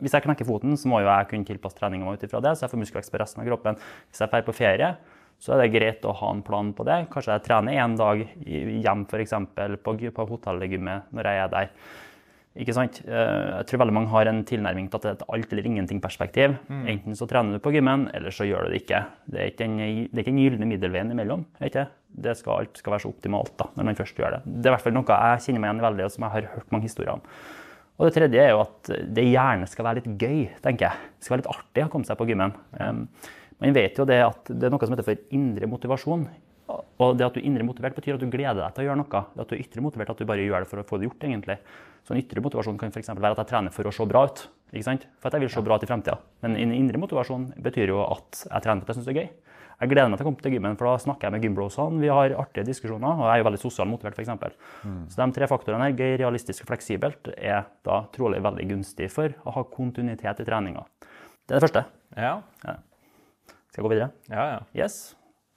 [0.00, 2.64] hvis jeg knekker foten, så må jo jeg kunne tilpasse treninga ut ifra det, så
[2.64, 3.78] jeg får muskelvekst på resten av kroppen.
[4.08, 4.90] Hvis jeg drar på ferie,
[5.38, 7.04] så er det greit å ha en plan på det.
[7.12, 9.34] Kanskje jeg trener én dag hjemme, hjem, f.eks.
[9.84, 11.68] På, på hotellgymmet når jeg er der.
[12.58, 12.96] Ikke sant?
[13.06, 15.68] Eh, Jeg tror veldig mange har en tilnærming til at det er et alt eller
[15.70, 16.56] ingenting-perspektiv.
[16.90, 19.04] Enten så trener du på gymmen, eller så gjør du det ikke.
[19.30, 21.44] Det er ikke den, den gylne middelveien imellom.
[21.62, 21.86] Ikke?
[22.08, 24.42] Det skal, alt skal være så optimalt da, når man først gjør det.
[24.48, 26.50] Det er i hvert fall noe jeg kjenner meg igjen veldig, og som jeg har
[26.56, 27.22] hørt mange historier om.
[27.98, 31.06] Og det tredje er jo at det gjerne skal være litt gøy, tenker jeg.
[31.18, 32.54] Det skal være litt artig å komme seg på gymmen.
[32.78, 33.00] Um,
[33.58, 36.28] man vet jo det at det er noe som heter for indre motivasjon.
[36.68, 39.00] Og det at du er indre motivert, betyr at du gleder deg til å gjøre
[39.00, 39.22] noe.
[39.34, 41.08] Det at du er ytre motivert, at du bare gjør det for å få det
[41.08, 41.58] gjort, egentlig.
[42.06, 43.10] Så en ytre motivasjon kan f.eks.
[43.16, 44.44] være at jeg trener for å se bra ut.
[44.68, 46.18] For at jeg vil se bra ut i fremtida.
[46.44, 49.20] Men en indre motivasjon betyr jo at jeg trener for at jeg syns det er
[49.22, 49.30] gøy.
[49.78, 52.00] Jeg gleder meg til å komme til gymmen, for da snakker jeg med gymbrosene.
[52.02, 54.56] Vi har artige diskusjoner, og jeg er jo veldig sosialt motivert, f.eks.
[55.12, 59.36] Så de tre faktorene her, gøy, realistisk og fleksibelt, er da trolig veldig gunstig for
[59.46, 60.82] å ha kontinuitet i treninga.
[61.46, 61.84] Det er det første.
[62.18, 62.34] Ja.
[63.70, 64.10] Skal jeg gå videre?
[64.32, 64.58] Ja, ja.
[64.74, 64.98] Yes.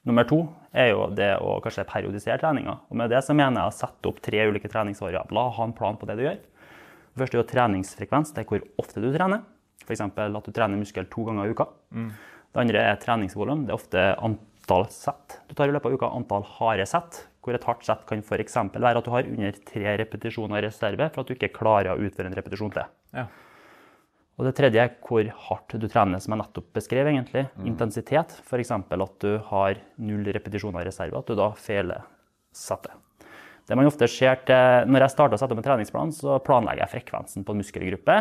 [0.05, 2.77] Nummer to er jo det å kanskje periodisere treninga.
[2.89, 5.55] Og med det så mener jeg å sette opp tre ulike treningsvariabler.
[5.57, 6.37] Ha en plan på det du gjør.
[7.11, 8.33] Det første er jo treningsfrekvens.
[8.33, 9.43] Det er hvor ofte du trener.
[9.81, 10.01] F.eks.
[10.05, 11.67] at du trener muskel to ganger i uka.
[12.51, 13.65] Det andre er treningsvolum.
[13.67, 16.09] Det er ofte antall sett du tar i løpet av uka.
[16.15, 17.25] Antall harde sett.
[17.41, 18.57] Hvor et hardt sett kan f.eks.
[18.75, 22.03] være at du har under tre repetisjoner i reserve for at du ikke klarer å
[22.05, 22.91] utføre en repetisjon til.
[23.17, 23.29] ja.
[24.39, 27.05] Og det tredje er hvor hardt du trener, som jeg nettopp beskrev.
[27.11, 27.43] egentlig.
[27.67, 28.31] Intensitet.
[28.41, 28.71] F.eks.
[28.73, 32.01] at du har null repetisjoner i reserve, at du da feiler
[32.55, 32.95] settet.
[33.67, 36.87] Det man ofte ser til, Når jeg starter å sette opp en treningsplan, så planlegger
[36.87, 38.15] jeg frekvensen på en muskelgruppe.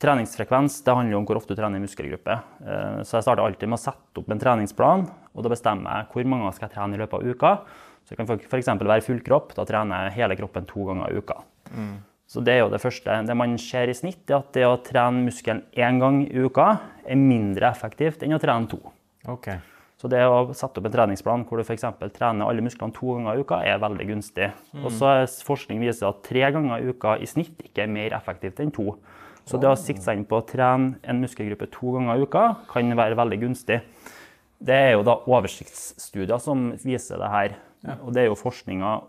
[0.00, 2.36] Treningsfrekvens det handler om hvor ofte du trener i muskelgruppe.
[2.64, 6.06] Eh, Så jeg starter alltid med å sette opp en treningsplan, og da bestemmer jeg
[6.12, 7.52] hvor mange skal jeg trene i løpet av uka.
[8.04, 8.70] Så det kan f.eks.
[8.80, 9.54] være full kropp.
[9.54, 11.36] Da trener jeg hele kroppen to ganger i uka.
[12.30, 13.26] Så det er jo det første.
[13.26, 16.78] Det man ser i snitt, er at det å trene muskelen én gang i uka
[17.04, 18.78] er mindre effektivt enn å trene to.
[19.28, 19.58] Okay.
[20.00, 21.84] Så det å sette opp en treningsplan hvor du f.eks.
[22.16, 24.48] trener alle musklene to ganger i uka, er veldig gunstig.
[24.80, 28.62] Og så forskning viser at tre ganger i uka i snitt ikke er mer effektivt
[28.64, 28.94] enn to.
[29.50, 32.44] Så det å sikte seg inn på å trene en muskelgruppe to ganger i uka
[32.70, 33.80] kan være veldig gunstig.
[34.60, 37.56] Det er jo da oversiktsstudier som viser det her,
[38.04, 39.00] og det er jo forskninga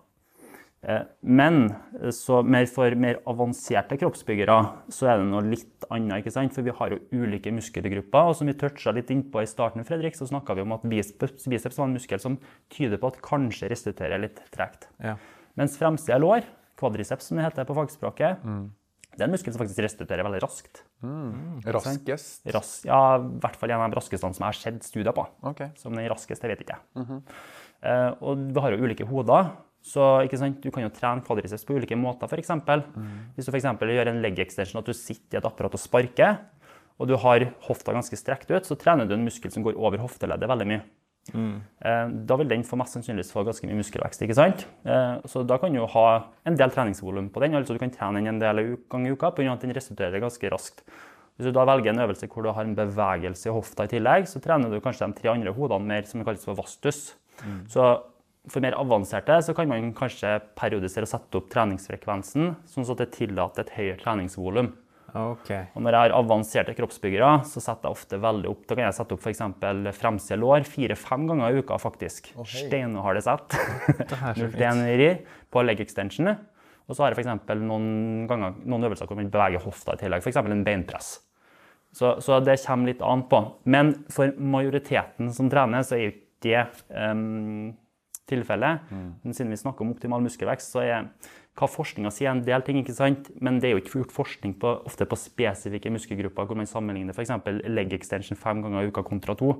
[0.81, 1.75] Eh, Men
[2.09, 4.55] så mer for mer avanserte kroppsbyggere
[4.89, 6.21] så er det noe litt annet.
[6.23, 6.55] ikke sant?
[6.55, 8.31] For vi har jo ulike muskelgrupper.
[8.31, 11.45] Og som vi toucha litt innpå i starten, Fredrik, så snakka vi om at biceps,
[11.45, 12.39] biceps var en muskel som
[12.73, 14.89] tyder på at kanskje restituerer litt tregt.
[15.03, 15.17] Ja.
[15.59, 16.47] Mens fremsida lår,
[16.79, 18.41] kvadriceps som det heter på fagspråket,
[19.21, 20.79] Det er en muskel som faktisk restituerer veldig raskt.
[21.75, 22.39] Raskest.
[22.55, 25.27] Ras ja, i hvert fall en av de raskeste som jeg har sett studier på.
[25.45, 25.61] Ok.
[25.77, 27.03] Som den raskeste, vet ikke jeg.
[27.85, 29.51] uh, og vi har jo ulike hoder.
[29.85, 32.43] Så du kan jo trene kvadriceps på ulike måter, f.eks.
[32.43, 32.83] eksempel
[33.35, 36.37] Hvis du for gjør en leg extension, at du sitter i et apparat og sparker,
[37.01, 40.01] og du har hofta ganske strekt ut, så trener du en muskel som går over
[40.03, 40.83] hofteleddet veldig mye.
[41.29, 44.21] Eh, Da vil den få mest sannsynligvis få ganske mye muskelvekst.
[44.21, 44.65] ikke sant?
[44.85, 47.53] Eh, Så da kan du ha en del treningsvolum på den.
[47.55, 49.53] altså Du kan trene den en del ganger i uka pga.
[49.53, 50.81] at den restituerer ganske raskt.
[51.37, 54.27] Hvis du da velger en øvelse hvor du har en bevegelse i hofta i tillegg,
[54.27, 57.15] så trener du kanskje de tre andre hodene mer som kalles for vastus.
[57.67, 58.03] Så
[58.47, 63.11] for mer avanserte så kan man kanskje periodisere og sette opp treningsfrekvensen sånn at det
[63.11, 64.73] tillater et høyere treningsvolum.
[65.17, 65.49] OK.
[65.75, 68.95] Og når jeg har avanserte kroppsbyggere, så setter jeg ofte veldig opp Da kan jeg
[68.95, 69.41] sette opp f.eks.
[69.97, 72.31] fremside lår fire-fem ganger i uka, faktisk.
[72.47, 73.57] Steinharde sett.
[73.99, 74.55] Det her er så Når fint.
[74.61, 75.19] trener
[75.51, 76.31] på leg extension.
[76.87, 77.51] Og så har jeg f.eks.
[77.59, 77.89] Noen,
[78.29, 80.39] ganger, noen øvelser hvor man beveger hofta i tillegg, f.eks.
[80.41, 81.11] en beinpress.
[81.91, 83.43] Så, så det kommer litt an på.
[83.67, 86.61] Men for majoriteten som trener, så er jo ikke det
[86.95, 87.73] um,
[88.31, 88.87] tilfellet.
[88.91, 91.09] Men siden vi snakker om optimal muskelvekst, så er
[91.59, 93.27] hva forskninga sier en del ting, ikke sant?
[93.43, 97.15] men det er jo ikke gjort forskning på, ofte på spesifikke muskelgrupper hvor man sammenligner
[97.15, 97.33] f.eks.
[97.67, 99.57] leg extension fem ganger i uka kontra to.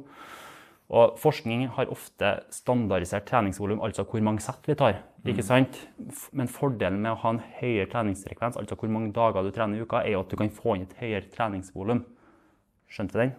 [0.91, 4.97] Og forskning har ofte standardisert treningsvolum, altså hvor mange sett vi tar.
[5.23, 5.77] ikke sant?
[6.35, 9.85] Men fordelen med å ha en høyere treningsfrekvens, altså hvor mange dager du trener i
[9.85, 12.03] uka, er jo at du kan få inn et høyere treningsvolum.
[12.91, 13.33] Skjønte du den?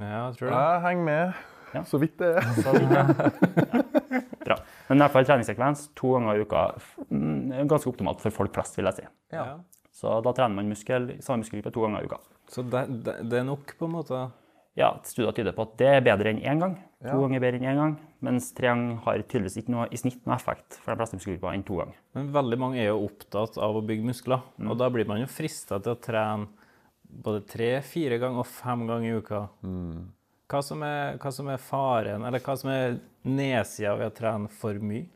[0.00, 0.56] Ja, jeg tror det.
[0.58, 1.46] Jeg henger med.
[1.76, 1.84] Ja.
[1.86, 2.50] Så vidt det er.
[2.58, 3.06] Så vidt, ja.
[3.06, 3.82] Ja,
[4.48, 4.56] Bra.
[4.88, 6.62] Men i hvert fall treningssekvens to ganger i uka
[7.12, 7.37] mm,
[7.68, 9.06] ganske optimalt for folk flest, vil jeg si.
[9.34, 9.46] Ja.
[9.98, 12.18] Så da trener man muskel, samme muskelgruppe to ganger i uka.
[12.48, 14.20] Så det, det, det er nok, på en måte?
[14.78, 16.76] Ja, Studier tyder på at det er bedre enn én gang.
[17.02, 17.16] To Ja.
[17.18, 17.96] ganger bedre enn én gang.
[18.22, 21.54] Mens tre ganger har tydeligvis ikke noe i snitt noe effekt for de fleste muskelgrupper
[21.56, 21.98] enn to ganger.
[22.14, 24.44] Men veldig mange er jo opptatt av å bygge muskler.
[24.62, 26.46] Og da blir man jo frista til å trene
[27.08, 29.42] både tre, fire ganger og fem ganger i uka.
[30.48, 34.48] Hva, som er, hva som er faren, eller hva som er nedsida ved å trene
[34.60, 35.06] for mye?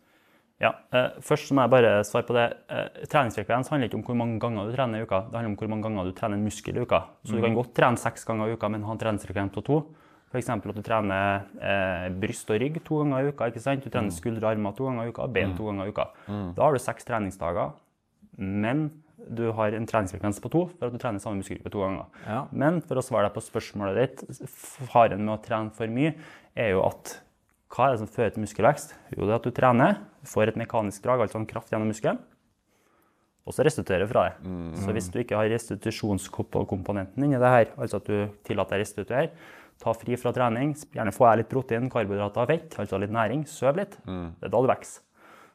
[0.62, 2.44] Ja, eh, Først må jeg bare svare på det.
[2.70, 5.24] Eh, treningsfrekvens handler ikke om hvor mange ganger du trener i uka.
[5.26, 7.02] Det handler om hvor mange ganger du trener en muskel i uka.
[7.26, 9.80] Så du kan godt trene seks ganger i uka, men ha en treningsfrekvens på to.
[10.32, 10.48] F.eks.
[10.48, 13.50] at du trener eh, bryst og rygg to ganger i uka.
[13.50, 13.82] ikke sant?
[13.84, 16.06] Du trener skuldre og armer to ganger i uka, ben to ganger i uka.
[16.56, 17.74] Da har du seks treningsdager,
[18.38, 18.86] men
[19.28, 22.06] du har en treningsfrekvens på to for at du trener samme muskelgruppe to ganger.
[22.26, 22.38] Ja.
[22.50, 24.46] Men for å svare deg på spørsmålet ditt,
[24.88, 26.14] faren med å trene for mye
[26.58, 27.18] er jo at
[27.72, 28.96] hva er det som fører til muskelvekst?
[29.14, 32.20] Jo, det er at du trener, får et mekanisk drag, altså en kraft gjennom muskelen,
[33.42, 34.34] og så restituerer fra det.
[34.78, 38.84] Så hvis du ikke har restitusjonskomponenten inni det her, altså at du tillater deg å
[38.84, 39.32] restituere,
[39.82, 43.42] ta fri fra trening, gjerne få deg litt protein, karbohydrater og fett, altså litt næring,
[43.50, 45.02] søv litt, det er da du vokser.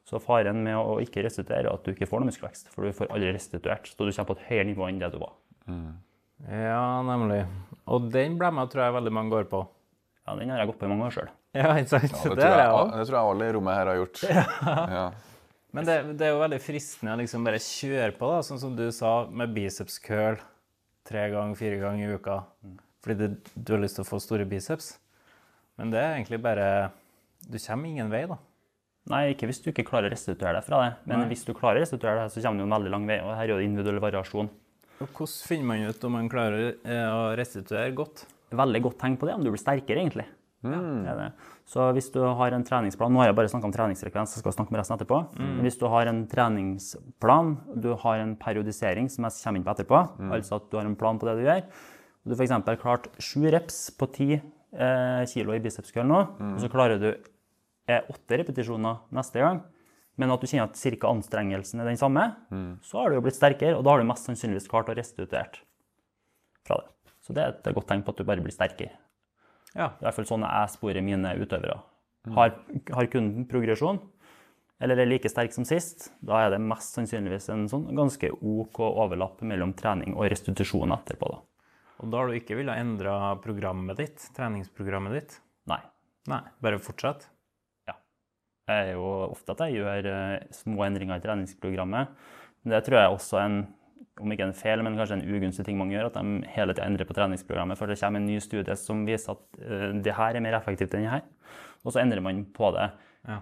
[0.08, 2.96] Så faren med å ikke restituere er at du ikke får noe muskelvekst, for du
[2.96, 5.34] får aldri restituert, så du kommer på et høyere nivå enn det du var.
[6.48, 7.42] Ja, nemlig.
[7.92, 9.64] Og den blemma tror jeg veldig mange går på.
[10.28, 11.32] Ja, den har jeg gått på i mange år sjøl.
[11.62, 12.12] Ja, ikke sant?
[12.12, 14.22] Ja, det, det tror jeg, jeg det tror jeg alle i rommet her har gjort.
[14.28, 15.06] Ja.
[15.78, 18.76] Men det, det er jo veldig fristende å liksom bare kjøre på, da, sånn som
[18.78, 20.40] du sa, med biceps curl
[21.08, 22.38] tre ganger, fire ganger i uka.
[23.04, 24.96] Fordi det, du har lyst til å få store biceps.
[25.78, 26.90] Men det er egentlig bare
[27.46, 28.40] Du kommer ingen vei, da.
[29.08, 30.90] Nei, ikke hvis du ikke klarer å restituere deg fra det.
[31.08, 33.20] Men hvis du klarer å restituere deg, så kommer du en veldig lang vei.
[33.24, 34.50] Og her er jo det individuell variasjon.
[34.98, 38.26] Og Hvordan finner man ut om man klarer eh, å restituere godt?
[38.58, 40.26] Veldig godt tegn på det, om du blir sterkere, egentlig.
[40.66, 40.74] Det
[41.12, 41.28] er det.
[41.70, 44.56] Så hvis du har en treningsplan Nå har jeg bare snakka om treningsfrekvens, jeg skal
[44.56, 45.20] snakke med resten etterpå.
[45.38, 45.60] Mm.
[45.62, 50.02] Hvis du har en treningsplan, du har en periodisering som jeg kommer inn på etterpå,
[50.34, 52.56] altså at du har en plan på det du gjør, og du f.eks.
[52.58, 56.24] har klart sju reps på ti eh, kilo i bicepskøll nå,
[56.56, 59.62] og så klarer du eh, åtte repetisjoner neste gang,
[60.18, 62.32] men at du kjenner at cirka anstrengelsen er den samme,
[62.82, 65.62] så har du jo blitt sterkere, og da har du mest sannsynligvis klart å restituere
[66.66, 66.90] fra det.
[67.22, 68.96] Så det er et godt tegn på at du bare blir sterkere.
[69.78, 69.92] Ja.
[70.00, 71.80] I hvert fall sånn jeg sporer mine utøvere.
[72.36, 72.58] Har,
[72.92, 74.02] har kunden progresjon,
[74.84, 78.82] eller er like sterk som sist, da er det mest sannsynligvis en sånn ganske OK
[78.84, 81.30] overlapp mellom trening og restitusjon etterpå.
[81.32, 81.40] da.
[82.04, 85.40] Og da har du ikke villet endre programmet ditt, treningsprogrammet ditt?
[85.72, 85.80] Nei.
[86.28, 87.30] Nei, bare fortsett?
[88.68, 92.10] Det er jo ofte at jeg gjør eh, små endringer i treningsprogrammet.
[92.64, 93.62] Men det tror jeg også er en,
[94.22, 96.88] om ikke en feil, men kanskje en ugunstig ting mange gjør, at de hele tida
[96.90, 97.80] endrer på treningsprogrammet.
[97.80, 100.96] For det kommer en ny studie som viser at uh, det her er mer effektivt
[100.98, 101.28] enn det her.
[101.86, 102.90] Og så endrer man på det.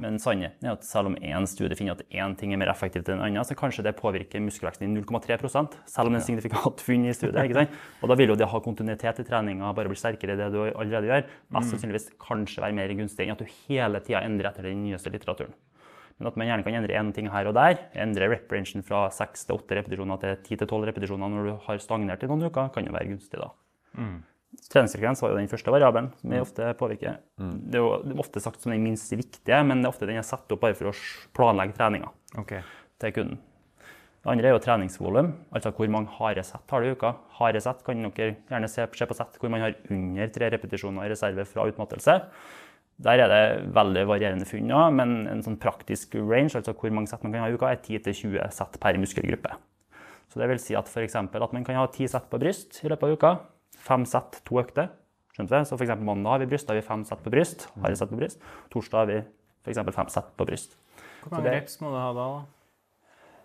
[0.01, 3.09] Men sannheten er at selv om én studie finner at én ting er mer effektivt
[3.11, 6.81] enn en annen, så kanskje det påvirker muskelveksten i 0,3 selv om det er signifikant
[6.81, 7.69] funn i studiet.
[8.01, 10.49] Og da vil jo det å ha kontinuitet i treninga, bare bli sterkere i det
[10.55, 14.49] du allerede gjør, mest sannsynligvis kanskje være mer gunstig enn at du hele tida endrer
[14.49, 15.53] etter den nyeste litteraturen.
[16.19, 17.79] Men at man gjerne kan endre én ting her og der.
[17.99, 21.81] Endre rep-rangen fra 6 til 8 repetisjoner til 10 til 12 repetisjoner når du har
[21.83, 23.51] stagnert i noen uker, kan jo være gunstig da.
[24.71, 27.19] Treningsfrekvens var jo den første variabelen som vi ofte påvirker.
[27.35, 30.27] Det er jo ofte sagt som den minst viktige, men det er ofte den er
[30.27, 30.95] satt opp bare for å
[31.35, 32.63] planlegge treninga okay.
[33.03, 33.41] til kunden.
[34.25, 37.11] Det andre er jo treningsvolum, altså hvor mange harde sett har du i uka.
[37.37, 41.05] Harde sett kan dere gjerne se, se på sett hvor man har under tre repetisjoner
[41.05, 42.15] i reserve fra utmattelse.
[43.03, 47.23] Der er det veldig varierende funn, men en sånn praktisk range, altså hvor mange sett
[47.25, 49.51] man kan ha i uka, er 10-20 sett per muskelgruppe.
[50.31, 51.15] Så det vil si at f.eks.
[51.19, 53.33] at man kan ha 10 sett på bryst i løpet av uka,
[53.83, 54.89] fem sett, to økter.
[55.35, 55.65] Skjønte?
[55.67, 55.91] Så f.eks.
[55.99, 57.67] mandag har vi bryst, da har vi fem sett på bryst.
[57.83, 58.39] Harde sett på bryst.
[58.71, 59.17] Torsdag har vi
[59.67, 59.83] f.eks.
[59.99, 60.77] fem sett på bryst.
[61.25, 62.27] Hvor mange det- reps må du ha da?
[62.31, 62.45] da?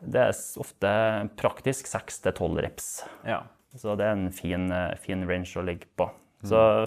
[0.00, 0.90] Det er ofte
[1.36, 2.88] praktisk 6-12 reps.
[3.26, 3.42] Ja.
[3.76, 6.08] Så det er en fin, eh, fin range å ligge på.
[6.42, 6.86] Så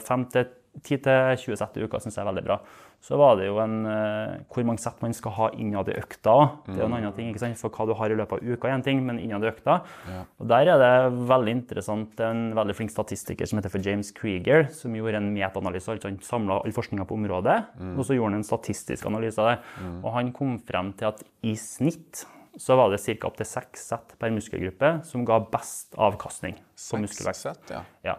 [0.82, 2.58] 10-20 sett i uka syns jeg er veldig bra.
[3.04, 6.34] Så var det jo en eh, hvor mange sett man skal ha innad i økta.
[6.66, 7.60] Det er jo en annen ting, ikke sant?
[7.60, 9.82] For hva du har i løpet av uka, er en ting, men innad i økta.
[10.40, 10.94] Og der er det
[11.30, 12.20] veldig interessant.
[12.24, 15.92] Er en veldig flink statistiker som heter for James Krieger, som gjorde en metaanalyse.
[15.92, 17.58] Altså han samla all forskninga på området,
[17.98, 19.58] og så gjorde han en statistisk analyse av det.
[20.00, 22.24] Og han kom frem til at i snitt
[22.56, 23.28] så var det ca.
[23.28, 27.48] opptil seks sett per muskelgruppe som ga best avkastning på muskelvekst.
[27.50, 27.82] Sett, ja.
[28.06, 28.16] Ja.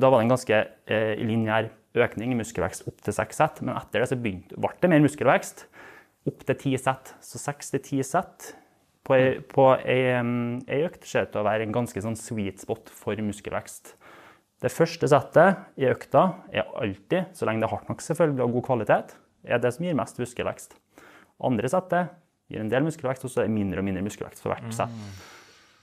[0.00, 3.74] Da var det en ganske eh, lineær økning i muskelvekst opp til seks sett, men
[3.76, 5.66] etter det så begynte, ble det mer muskelvekst.
[6.30, 7.14] Opp til ti sett.
[7.24, 8.52] Så seks til ti sett
[9.06, 10.20] på ei, på ei,
[10.84, 13.94] økt ser ut til å være en ganske sånn sweet spot for muskelvekst.
[14.60, 18.56] Det første settet i økta er alltid, så lenge det er hardt nok selvfølgelig og
[18.58, 19.14] god kvalitet,
[19.48, 20.76] er det som gir mest muskelvekst.
[21.48, 22.12] Andre settet
[22.52, 24.92] gir en del muskelvekst, og så er det mindre og mindre muskelvekst for hvert sett.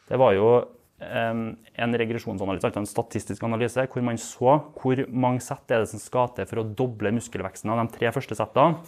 [0.08, 0.52] Det var jo
[0.98, 6.02] en regresjonsanalyse, altså en statistisk analyse, hvor man så hvor mange sett er det som
[6.02, 8.82] skal til for å doble muskelveksten av de tre første settene.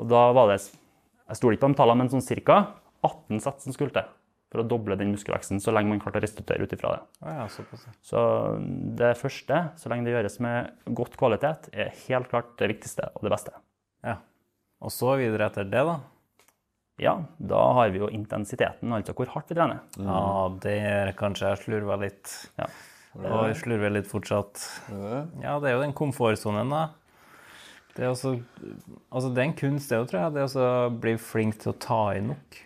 [0.00, 0.60] Og da var det,
[1.30, 2.58] jeg stoler ikke på de tallene, men sånn ca.
[3.00, 4.08] 18 sett som skulle til
[4.50, 7.02] for å doble den muskelveksten, så lenge man klarte å restituere ut ifra det.
[7.22, 7.84] Ja, ja.
[8.02, 8.22] Så
[8.98, 13.22] det første, så lenge det gjøres med godt kvalitet, er helt klart det viktigste og
[13.24, 13.54] det beste.
[14.02, 14.16] Ja.
[14.82, 16.00] Og så videre etter det, da?
[17.00, 19.80] Ja, da har vi jo intensiteten, altså hvor hardt vi trener.
[19.96, 20.22] Ja,
[20.60, 22.32] det er kanskje jeg slurva litt.
[22.60, 22.68] Ja.
[23.16, 24.60] Og jeg slurver litt fortsatt.
[25.40, 26.90] Ja, det er jo den komfortsonen, da.
[27.96, 28.36] Det er, også,
[29.10, 30.34] altså det er en kunst, det òg, tror jeg.
[30.36, 32.60] Det er å bli flink til å ta i nok.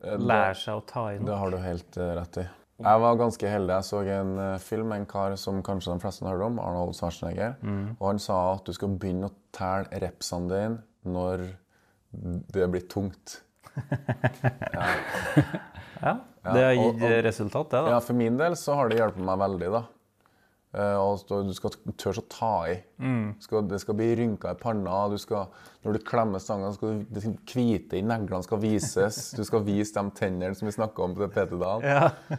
[0.00, 1.26] Lære seg å ta i nok.
[1.26, 2.46] Det har du helt eh, rett i.
[2.80, 3.74] Jeg var ganske heldig.
[3.74, 6.62] Jeg så en eh, film med en kar som kanskje de fleste har hørt om,
[6.62, 7.58] Arnold Schwarzenegger.
[7.98, 11.48] Og han sa at du skal begynne å telle repsene dine når
[12.54, 13.40] det blir tungt.
[16.00, 16.14] Ja,
[16.54, 17.90] det har gitt og- resultat, det, da.
[17.92, 19.68] Ja, For min del så har det hjulpet meg veldig.
[19.74, 19.82] da.
[20.72, 22.76] Eh, og du skal tørre å ta i.
[23.42, 25.02] Skal, det skal bli rynker i panna.
[25.10, 25.48] Du skal,
[25.84, 27.20] når du klemmer stanga, skal du,
[27.52, 29.32] hvite i neglene skal vises.
[29.36, 31.84] Du skal vise de tennene som vi snakka om på PT-dagen.
[31.84, 32.10] Ja.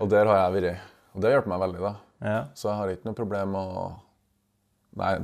[0.00, 0.80] Og der har jeg vært.
[1.14, 1.82] Og det har hjulpet meg veldig.
[1.82, 1.94] da.
[2.24, 2.38] Ja.
[2.54, 3.86] Så jeg har ikke noe problem med å
[4.94, 5.16] Nei.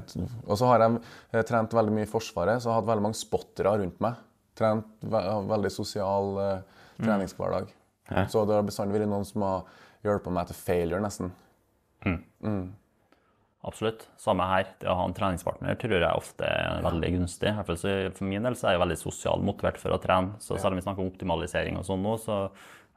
[0.51, 0.97] Og så har jeg
[1.31, 4.17] eh, trent veldig mye i Forsvaret, så jeg har hatt veldig mange spottere rundt meg.
[4.59, 7.71] Trent ve veldig sosial uh, treningshverdag.
[8.33, 9.65] Så det har bestandig vært noen som har
[10.05, 11.31] hjulpet meg til failure, nesten.
[13.69, 14.07] Absolutt.
[14.17, 14.71] Samme her.
[14.81, 17.53] Det å ha en treningspartner tror jeg ofte er veldig gunstig.
[17.69, 20.39] For min del så er jeg veldig sosialt motivert for å trene.
[20.41, 22.47] Så selv om vi snakker om optimalisering og sånn nå, så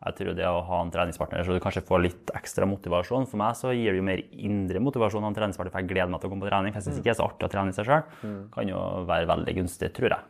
[0.04, 3.28] jeg tror det å ha en treningspartner så du kanskje får litt ekstra motivasjon.
[3.28, 6.12] For meg så gir det jo mer indre motivasjon av en treningspartner, for jeg gleder
[6.12, 6.74] meg til å komme på trening.
[6.74, 8.08] For jeg syns ikke det er så artig å trene i seg sjøl.
[8.56, 8.80] Kan jo
[9.12, 10.30] være veldig gunstig, tror jeg.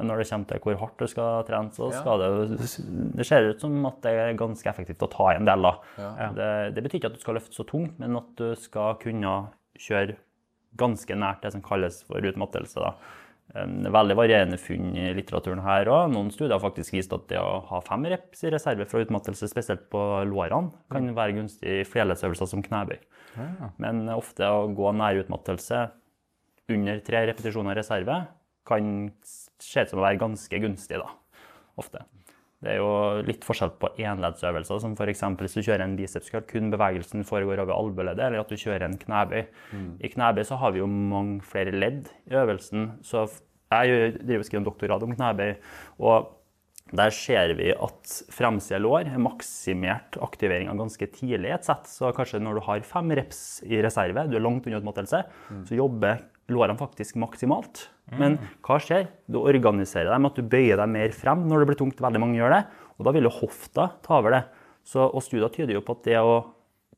[0.00, 2.28] Men når det kommer til hvor hardt du skal trene, så skal det
[3.18, 5.72] Det ser ut som at det er ganske effektivt å ta i en del, da.
[6.36, 9.34] Det, det betyr ikke at du skal løfte så tungt, men at du skal kunne
[9.76, 10.16] kjøre
[10.80, 12.80] ganske nært det som kalles for utmattelse.
[12.80, 12.94] da.
[13.60, 16.06] En veldig varierende funn i litteraturen her òg.
[16.14, 19.50] Noen studier har faktisk vist at det å ha fem reps i reserve fra utmattelse,
[19.50, 22.96] spesielt på lårene, kan være gunstig i flerleddsøvelser som knebøy.
[23.82, 25.84] Men ofte å gå nær utmattelse
[26.72, 28.22] under tre repetisjoner i reserve
[28.68, 28.88] kan
[29.62, 31.08] se ut som å være ganske gunstig, da.
[31.80, 32.04] Ofte.
[32.62, 32.90] Det er jo
[33.26, 35.22] litt forskjell på enleddsøvelser, som f.eks.
[35.40, 39.00] hvis du kjører en bicepskøll, kun bevegelsen foregår over albueleddet, eller at du kjører en
[39.00, 39.40] knebøy.
[39.98, 42.92] I knebøy så har vi jo mange flere ledd i øvelsen.
[43.02, 43.24] Så
[43.72, 45.56] jeg driver og skriver en doktorgrad om knebøy,
[46.06, 46.30] og
[46.92, 51.88] der ser vi at fremsida lår er maksimert aktiveringa ganske tidlig i et sett.
[51.88, 55.22] Så kanskje når du har fem reps i reserve, du er langt unna utmattelse,
[55.66, 56.20] så jobber
[56.52, 57.86] lårene faktisk maksimalt.
[58.20, 58.36] Men
[58.66, 59.06] hva skjer?
[59.30, 62.02] Du organiserer deg med at du bøyer deg mer frem når det blir tungt.
[62.04, 62.62] Veldig mange gjør det.
[62.98, 64.42] Og da vil jo hofta ta over det.
[64.84, 66.40] Så, og studier tyder jo på at det å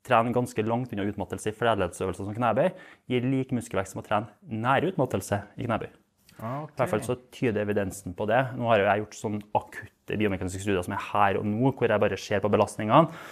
[0.04, 2.72] trene ganske langt unna utmattelse i flerleddsøvelser som knebøy,
[3.08, 5.88] gir lik muskelvekst som å trene nær utmattelse i knebøy.
[6.34, 6.66] Okay.
[6.74, 8.40] I hvert fall så tyder evidensen på det.
[8.58, 11.88] Nå har jo jeg gjort sånn akutte biomekaniske studier som er her og nå, hvor
[11.88, 13.22] jeg bare ser på belastningene.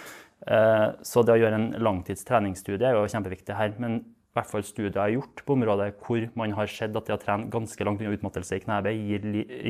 [0.47, 3.75] Eh, Så det å gjøre en langtids treningsstudie er jo kjempeviktig her.
[3.77, 3.99] Men
[4.33, 7.13] i hvert fall studier jeg har gjort på området hvor man har sett at det
[7.13, 9.27] å trene ganske langt unna utmattelse i knebøy gir,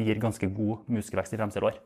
[0.08, 1.82] gir ganske god muskelvekst i fremste lår.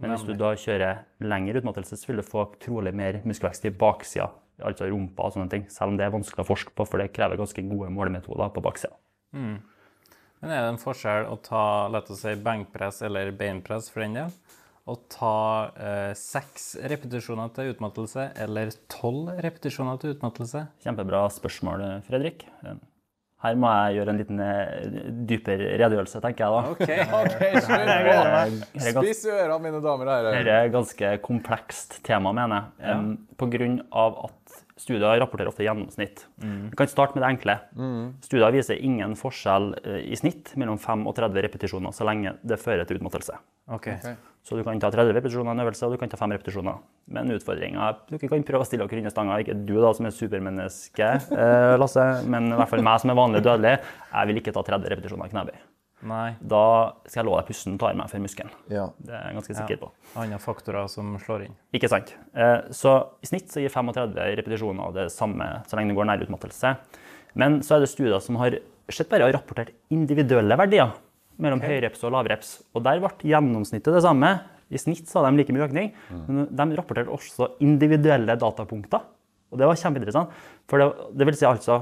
[0.00, 3.74] Men hvis du da kjører lengre utmattelse, så vil du få trolig mer muskelvekst i
[3.76, 4.30] baksida,
[4.64, 5.66] altså rumpa og sånne ting.
[5.68, 8.64] Selv om det er vanskelig å forske på, for det krever ganske gode målemetoder på
[8.64, 8.96] baksida.
[10.40, 14.16] Men er det en forskjell å ta lett å si, benkpress eller beinpress for den
[14.16, 14.32] del?
[14.90, 15.34] Å ta
[15.78, 20.66] eh, seks repetisjoner til utmattelse eller tolv repetisjoner til utmattelse?
[20.82, 22.48] Kjempebra spørsmål, Fredrik.
[23.40, 24.96] Her må jeg gjøre en liten eh,
[25.28, 26.72] dypere redegjørelse, tenker jeg da.
[26.74, 26.82] OK.
[27.20, 29.04] Ok, slutt Her er på.
[29.06, 30.34] Spiss ørene, mine damer og herrer.
[30.36, 32.98] Dette er et ganske komplekst tema, mener jeg.
[32.98, 36.26] Um, på grunn av at studier rapporterer ofte gjennomsnitt.
[36.40, 37.56] Vi kan starte med det enkle.
[38.26, 42.60] Studier viser ingen forskjell eh, i snitt mellom 5 og 30 repetisjoner så lenge det
[42.60, 43.40] fører til utmattelse.
[43.72, 43.88] ok.
[44.42, 46.78] Så du kan ta 30 repetisjoner i en øvelse, og du kan ta 5 repetisjoner.
[47.12, 49.36] Men utfordringa du kan prøve å stille dere under stanga.
[49.42, 53.18] Ikke du da som er supermenneske, eh, Lasse, men i hvert fall meg som er
[53.20, 53.74] vanlig dødelig.
[54.12, 55.58] Jeg vil ikke ta 30 repetisjoner i knebøy.
[56.08, 56.30] Nei.
[56.40, 58.50] Da skal jeg love deg pusten tar meg for muskelen.
[58.72, 58.86] Ja.
[59.04, 59.90] Det er jeg ganske sikker på.
[60.16, 61.56] Andre faktorer som slår inn.
[61.76, 62.14] Ikke sant.
[62.34, 66.06] Eh, Så i snitt så gir 35 repetisjoner av det samme så lenge det går
[66.08, 66.76] nær utmattelse.
[67.34, 68.56] Men så er det studier som har
[68.88, 70.90] sett bare har rapportert individuelle verdier
[71.42, 72.56] mellom høyreps og lavreps.
[72.76, 74.34] Og der ble gjennomsnittet det samme.
[74.70, 75.88] I snitt så hadde de like mye økning,
[76.28, 79.02] men de rapporterte også individuelle datapunkter.
[79.50, 80.30] Og det var kjempeinteressant.
[80.70, 80.86] For det,
[81.18, 81.80] det vil si altså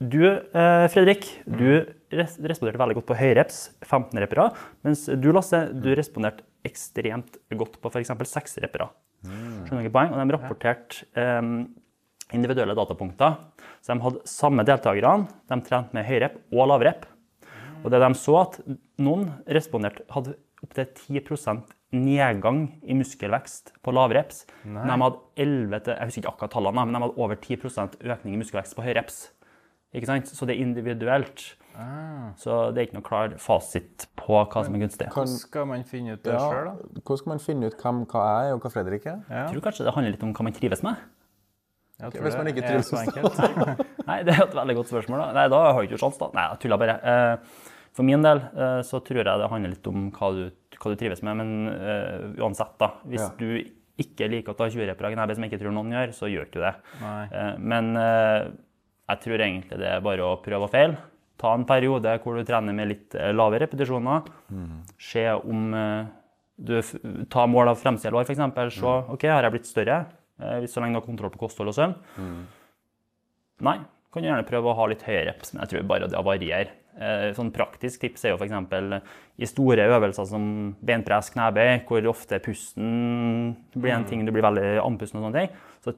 [0.00, 1.82] Du, eh, Fredrik, du
[2.16, 4.46] res responderte veldig godt på høyreps, 15 reppere,
[4.86, 8.14] mens du, Lasse, du responderte ekstremt godt på f.eks.
[8.14, 8.86] 6 repere.
[9.26, 10.14] Skjønner dere poeng?
[10.14, 11.50] Og de rapporterte eh,
[12.32, 13.36] individuelle datapunkter.
[13.82, 17.04] Så de hadde samme deltakerne, de trente med høyrep og lavrep.
[17.84, 18.58] Og det de så, at
[19.00, 24.44] noen responderte, hadde opptil 10% nedgang i muskelvekst på lavreps.
[24.64, 27.96] Men de hadde 11 til, jeg husker ikke akkurat tallene, men de hadde over 10%
[28.04, 29.22] økning i muskelvekst på høyreps.
[29.96, 30.28] Ikke sant?
[30.30, 31.46] Så det er individuelt.
[32.38, 35.08] Så det er ikke noe klar fasit på hva som er gunstig.
[35.10, 36.42] Hvordan skal man finne ut det Ja.
[36.50, 37.00] sjøl, da?
[37.00, 39.18] Hvordan skal man finne ut hvem, hva jeg er, og hva Fredrik er?
[39.30, 39.46] Ja.
[39.48, 40.96] Jeg tror kanskje det handler litt om hva man trives med.
[42.02, 42.88] Okay, Hvis man det ikke er trives.
[42.90, 43.82] så enkelt.
[44.10, 45.18] Nei, det er et veldig godt spørsmål.
[45.20, 45.32] Da.
[45.36, 46.30] Nei, da har jeg ikke sjans, da.
[46.36, 46.94] Nei, jeg tuller bare.
[47.02, 47.36] Eh,
[47.96, 50.42] For min del eh, så tror jeg det handler litt om hva du,
[50.80, 52.92] hva du trives med, men uh, uansett, da.
[53.10, 53.30] Hvis Ja.
[53.40, 53.48] du
[54.00, 56.30] ikke liker å ta 20 repere av knebøy, som jeg ikke tror noen gjør, så
[56.30, 56.74] gjør ikke du det.
[57.34, 58.46] Eh, Men uh,
[59.10, 60.96] jeg tror egentlig det er bare å prøve og feile.
[61.40, 64.26] Ta en periode hvor du trener med litt lave repetisjoner.
[65.00, 65.70] Se om
[66.60, 66.74] du
[67.32, 68.74] tar mål av fremside lår, f.eks.
[68.76, 70.02] Se OK, har jeg blitt større?
[70.68, 71.94] Så lenge du har kontroll på kosthold og søvn.
[73.64, 73.76] Nei,
[74.12, 76.70] kan du gjerne prøve å ha litt høyere reps, men jeg tror bare det varierer.
[76.98, 79.04] Eh, Sånn praktisk tips er jo f.eks.
[79.38, 84.80] i store øvelser som benpress, knebøy, hvor ofte pusten blir en ting du blir veldig
[84.82, 85.56] andpusten og sånne ting.
[85.80, 85.94] Så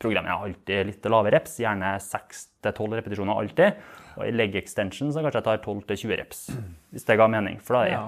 [0.00, 3.80] programmet er alltid litt lave reps, gjerne 6-12 repetisjoner alltid.
[4.16, 6.42] Og i leg extension så kanskje jeg tar 12-20 reps,
[6.92, 8.06] hvis det ga mening, for da er det Ja.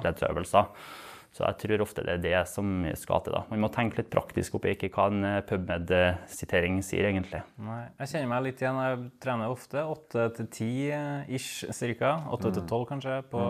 [1.34, 3.34] Så jeg tror ofte det er det som skal til.
[3.34, 3.40] da.
[3.50, 7.40] Man må tenke litt praktisk oppi, ikke hva en eh, PubMed-sitering sier, egentlig.
[7.58, 8.78] Nei, jeg kjenner meg litt igjen.
[8.86, 11.64] Jeg trener ofte 8 til 10 ish
[11.98, 12.12] ca.
[12.38, 13.42] 8 til 12 kanskje på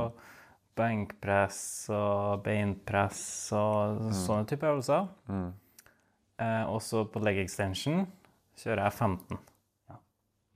[0.80, 1.60] benkpress
[1.94, 3.20] og beinpress
[3.54, 5.04] og sånne typer øvelser.
[6.40, 8.06] Eh, også på leg extension
[8.58, 9.38] kjører jeg 15.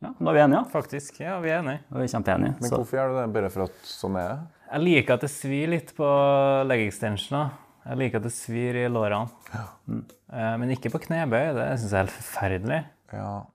[0.02, 0.64] Ja, Da er vi enige, ja.
[0.70, 1.20] Faktisk.
[1.20, 1.80] Ja, vi er enige.
[1.90, 2.54] Da er vi kjempeenige.
[2.60, 3.32] Men Så- hvorfor gjør du det?
[3.34, 4.38] Bare for at sånn er det?
[4.72, 6.08] Jeg liker at det svir litt på
[6.68, 7.50] leg extensioner.
[7.88, 9.30] Jeg liker at det svir i lårene.
[10.32, 11.54] Eh, men ikke på knebøy.
[11.56, 12.84] Det syns jeg er helt forferdelig.
[13.12, 13.46] Ja.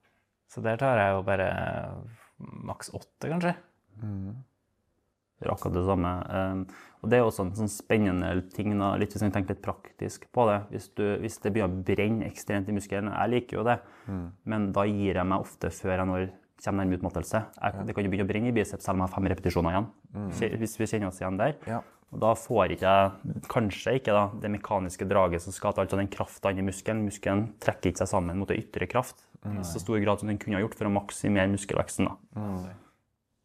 [0.51, 1.47] Så der tar jeg jo bare
[2.39, 3.56] maks åtte, kanskje.
[4.01, 4.36] Det
[5.41, 6.12] er akkurat det samme.
[6.30, 6.65] Um,
[7.04, 10.30] Og det er også en sånn spennende ting, da, litt hvis man tenker litt praktisk
[10.32, 10.62] på det.
[10.72, 13.76] Hvis, du, hvis det begynner å brenne ekstremt i muskelen, jeg liker jo det,
[14.48, 16.30] men da gir jeg meg ofte før jeg når
[16.63, 17.41] kommer nærme utmattelse.
[17.60, 19.74] Jeg, det kan jo begynne å brenne i biceps selv om jeg har fem repetisjoner
[19.74, 19.89] igjen.
[20.15, 20.30] Mm.
[20.62, 21.58] Hvis vi kjenner oss igjen der.
[21.67, 21.82] Ja.
[22.13, 26.00] Og da får ikke jeg, kanskje ikke da, det mekaniske draget som skal til, altså
[26.00, 27.04] den krafta inni i muskelen.
[27.10, 30.39] Muskelen trekker ikke seg sammen mot en ytre kraft i så stor grad som den
[30.39, 32.07] kunne ha gjort for å maksimere muskelveksten.
[32.07, 32.16] da.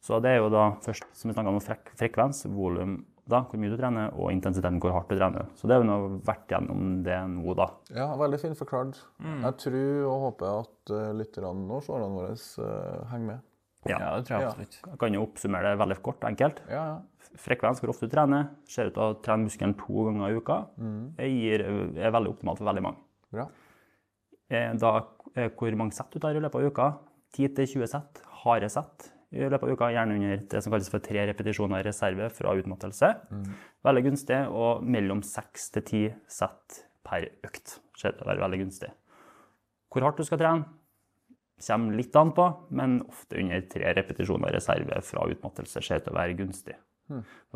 [0.05, 3.61] Så det er jo da først, som vi snakket om, frek frekvens, volum, da, hvor
[3.61, 5.49] mye du trener, og intensiteten, hvor hardt du trener.
[5.59, 7.67] Så det har vi nå vært gjennom det nå, da.
[7.93, 9.01] ja, veldig fint forklart.
[9.21, 13.45] Jeg tror og håper at uh, lytterne og seerne våre uh, henger med.
[13.87, 13.99] Ja.
[14.01, 14.49] Ja, det tror jeg Ja.
[14.55, 14.79] absolutt.
[14.87, 16.63] Jeg kan jo oppsummere det veldig kort og enkelt.
[16.73, 17.29] Ja, ja.
[17.39, 20.57] Frekvens, hvor ofte du trener, ser ut til å trene muskelen to ganger i uka.
[21.21, 21.67] Det gir,
[22.01, 23.03] er veldig optimalt for veldig mange.
[23.35, 23.45] Bra.
[24.49, 24.95] Eh, Da,
[25.37, 26.89] eh, hvor mange sett du tar i løpet av uka,
[27.37, 31.27] 10-20 sett, harde sett, i løpet av uka, gjerne under det som kalles for tre
[31.29, 33.11] repetisjoner reserve fra utmattelse.
[33.85, 36.03] Veldig gunstig, og mellom seks til ti
[36.33, 38.89] sett per økt ser det veldig gunstig.
[39.93, 40.65] Hvor hardt du skal trene,
[41.67, 46.17] kommer litt an på, men ofte under tre repetisjoner reserve fra utmattelse ser det å
[46.17, 46.77] være gunstig.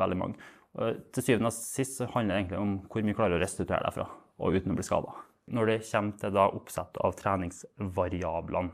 [0.01, 0.35] Veldig mange.
[0.81, 3.85] Og til syvende og sist så handler det egentlig om hvor mye klarer å restituere
[3.85, 4.07] deg fra,
[4.41, 5.13] og uten å bli skada.
[5.53, 8.73] Når det kommer til da oppsett av treningsvariablene,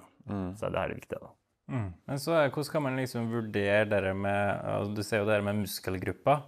[0.58, 1.18] så er det her viktig.
[1.22, 1.32] da.
[2.08, 6.40] Men så hvordan kan man liksom vurdere det med Du ser jo det med muskelgrupper.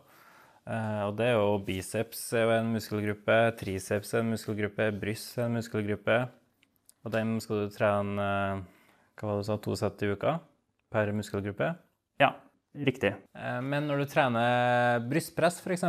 [0.70, 5.38] Eh, og det er jo biceps er jo en muskelgruppe, triceps er en muskelgruppe, bryst
[5.38, 6.18] er en muskelgruppe.
[7.04, 8.62] Og dem skal du trene eh,
[9.20, 10.36] hva var det du sa, to sett i uka
[10.92, 11.72] per muskelgruppe.
[12.22, 12.30] Ja,
[12.76, 13.14] riktig.
[13.36, 15.84] Eh, Men når du trener brystpress f.eks.,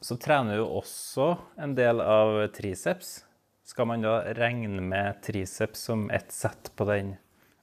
[0.00, 3.20] så trener du også en del av triceps.
[3.66, 7.16] Skal man da regne med triceps som ett sett på den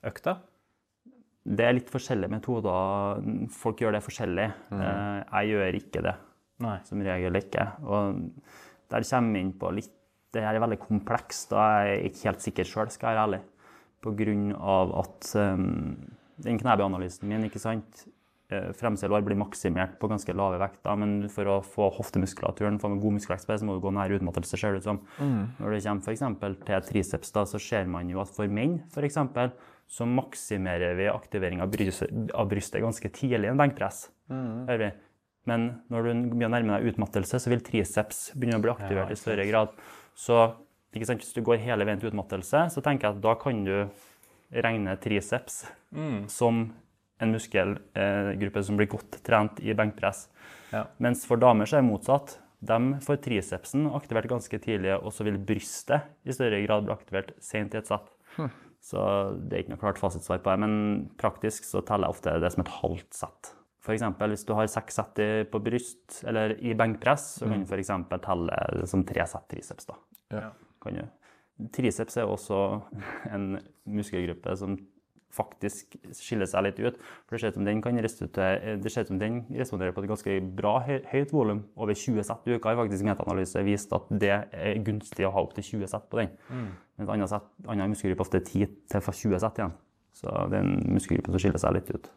[0.04, 0.40] økta?
[1.44, 3.24] Det er litt forskjellige metoder.
[3.52, 4.48] Folk gjør det forskjellig.
[4.72, 4.84] Mm.
[4.84, 6.14] Jeg gjør ikke det.
[6.64, 6.78] Nei.
[6.88, 7.66] Som regel ikke.
[7.84, 8.22] Og
[8.94, 10.00] der kommer vi inn på litt
[10.34, 13.42] Det er veldig komplekst, og jeg er ikke helt sikker sjøl, skal jeg være ærlig.
[14.02, 15.68] På grunn av at um,
[16.42, 18.08] den knebøyanalysen min, ikke sant
[18.78, 23.02] fremste lår blir maksimert på ganske lave vekter, men for å få hoftemuskulaturen, få en
[23.02, 25.02] god muskelvekst så må du gå nær utmattelse, ser det ut som.
[25.60, 26.26] Når det kommer f.eks.
[26.68, 29.20] til triceps, da, så ser man jo at for menn, f.eks.,
[29.94, 34.08] så maksimerer vi aktivering av brystet, av brystet ganske tidlig i en benkpress.
[34.32, 34.88] Mm.
[35.46, 39.12] Men når du begynner å nærme deg utmattelse, så vil triceps begynne å bli aktivert
[39.14, 39.76] i større grad.
[40.18, 40.40] Så
[40.94, 43.76] hvis du går hele veien til utmattelse, så tenker jeg at da kan du
[44.64, 45.64] regne triceps
[46.32, 46.64] som
[47.22, 50.26] en muskelgruppe som blir godt trent i benkpress.
[50.74, 50.88] Ja.
[50.98, 52.40] Mens for damer så er det motsatt.
[52.64, 57.34] De får tricepsen aktivert ganske tidlig, og så vil brystet i større grad bli aktivert
[57.44, 58.10] sent i et sett.
[58.84, 59.00] Så
[59.40, 60.74] det er ikke noe klart fasitsvar på det, men
[61.20, 63.54] praktisk så teller jeg ofte det som et halvt sett.
[63.94, 65.20] Eksempel, hvis du har seks sett
[65.52, 69.48] på bryst eller i benkpress, så kan du for eksempel telle det som tre sett
[69.52, 69.88] triceps.
[69.90, 69.98] da.
[70.36, 70.50] Ja.
[70.84, 71.04] Kan du.
[71.76, 72.60] Triceps er også
[73.36, 73.58] en
[73.88, 74.78] muskelgruppe som
[75.34, 76.98] faktisk skiller seg litt ut.
[77.26, 80.38] For det ser ut som den kan restituere, det som den responderer på et ganske
[80.58, 81.64] bra høyt volum.
[81.76, 85.46] Over 20 sett i uka har faktisk metaanalyse vist at det er gunstig å ha
[85.46, 86.34] opptil 20 sett på den.
[87.00, 89.78] Mens annen, sett, annen muskelgruppe ofte er 10-20 sett igjen.
[90.14, 92.12] Så det er en muskelgruppe som skiller seg litt ut.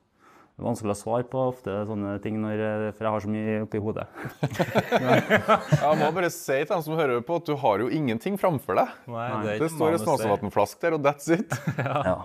[0.57, 2.61] Det er vanskelig å svare på ofte sånne ting, når,
[2.97, 4.07] for jeg har så mye oppi hodet.
[5.83, 8.79] Jeg må bare si til dem som hører på, at du har jo ingenting framfor
[8.79, 8.95] deg.
[9.13, 10.01] Nei, Det er ikke står en.
[10.07, 11.53] Snåsavassflaske der, og that's it.
[11.77, 12.01] Ja.
[12.09, 12.17] Ja,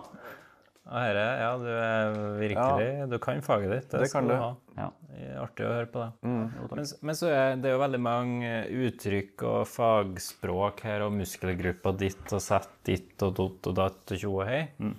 [1.00, 3.94] herre, ja, du er virkelig Du kan faget ditt.
[3.94, 4.36] Det skal kan du.
[4.36, 4.50] ha.
[4.78, 4.88] Ja.
[5.12, 6.10] Det er Artig å høre på det.
[6.28, 6.44] Mm.
[6.72, 8.52] Men, men så er det jo veldig mange
[8.88, 14.24] uttrykk og fagspråk her, og muskelgrupper ditt og sett ditt og dott og datt og
[14.24, 14.62] tjo og hei.
[14.82, 14.96] Mm.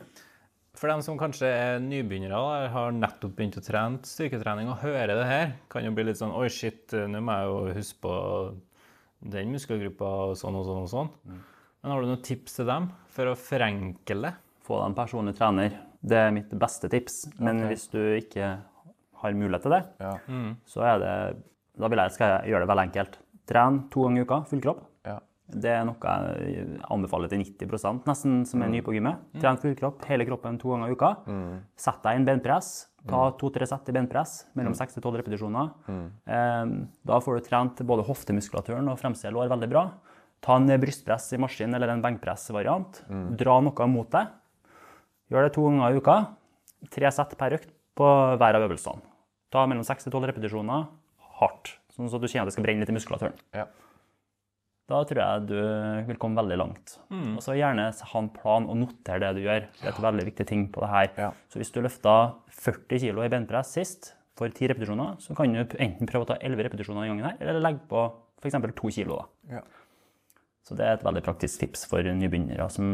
[0.82, 5.14] For dem som kanskje er nybegynnere, da, har nettopp begynt å trene styrketrening, og hører
[5.14, 8.14] det her, kan jo bli litt sånn Oi, shit, nå må jeg jo huske på
[9.32, 11.12] den muskelgruppa og sånn og sånn og sånn.
[11.28, 11.42] Mm.
[11.82, 14.32] Men har du noen tips til dem for å forenkle det?
[14.62, 15.74] Få deg en personlig trener.
[16.02, 17.24] Det er mitt beste tips.
[17.38, 18.56] Men hvis du ikke
[19.22, 20.14] har mulighet til det, Ja.
[20.66, 21.42] så er det
[21.78, 23.14] Da vil jeg, skal jeg gjøre det veldig enkelt.
[23.48, 24.82] Tren to ganger i uka, full kropp.
[25.06, 25.18] Ja.
[25.48, 29.16] Det er noe jeg anbefaler til 90% nesten som er ny på gymmet.
[29.40, 31.16] Tren full kropp, hele kroppen to ganger i uka.
[31.74, 32.88] Sett deg i en benpress.
[33.08, 35.72] Ta to-tre sett i benpress, mellom 6 til 12 repetisjoner.
[35.88, 36.88] Mm.
[37.04, 39.86] Da får du trent både hoftemuskulaturen og fremside lår veldig bra.
[40.42, 43.02] Ta en brystpress i maskin eller en benkpressvariant.
[43.38, 44.28] Dra noe mot deg.
[45.32, 46.16] Gjør det to ganger i uka.
[46.92, 49.00] Tre sett per økt på hver av øvelsene.
[49.52, 50.84] Ta mellom 6 til 12 repetisjoner
[51.38, 53.34] hardt, sånn at du kjenner at det skal brenne litt i muskulaturen.
[53.56, 53.66] Ja.
[54.92, 55.58] Da tror jeg du
[56.08, 56.96] vil komme veldig langt.
[57.38, 59.68] Og så gjerne ha en plan og notere det du gjør.
[59.78, 61.12] Det er et veldig viktig ting på det her.
[61.16, 61.30] Ja.
[61.48, 62.16] Så hvis du løfta
[62.58, 66.36] 40 kg i benpress sist for 10 repetisjoner, så kan du enten prøve å ta
[66.40, 68.04] 11 repetisjoner i gangen her, eller legge på
[68.42, 68.58] f.eks.
[68.58, 69.14] 2 kg.
[69.14, 69.60] Da.
[69.60, 69.62] Ja.
[70.66, 72.68] Så det er et veldig praktisk tips for nybegynnere.
[72.72, 72.88] som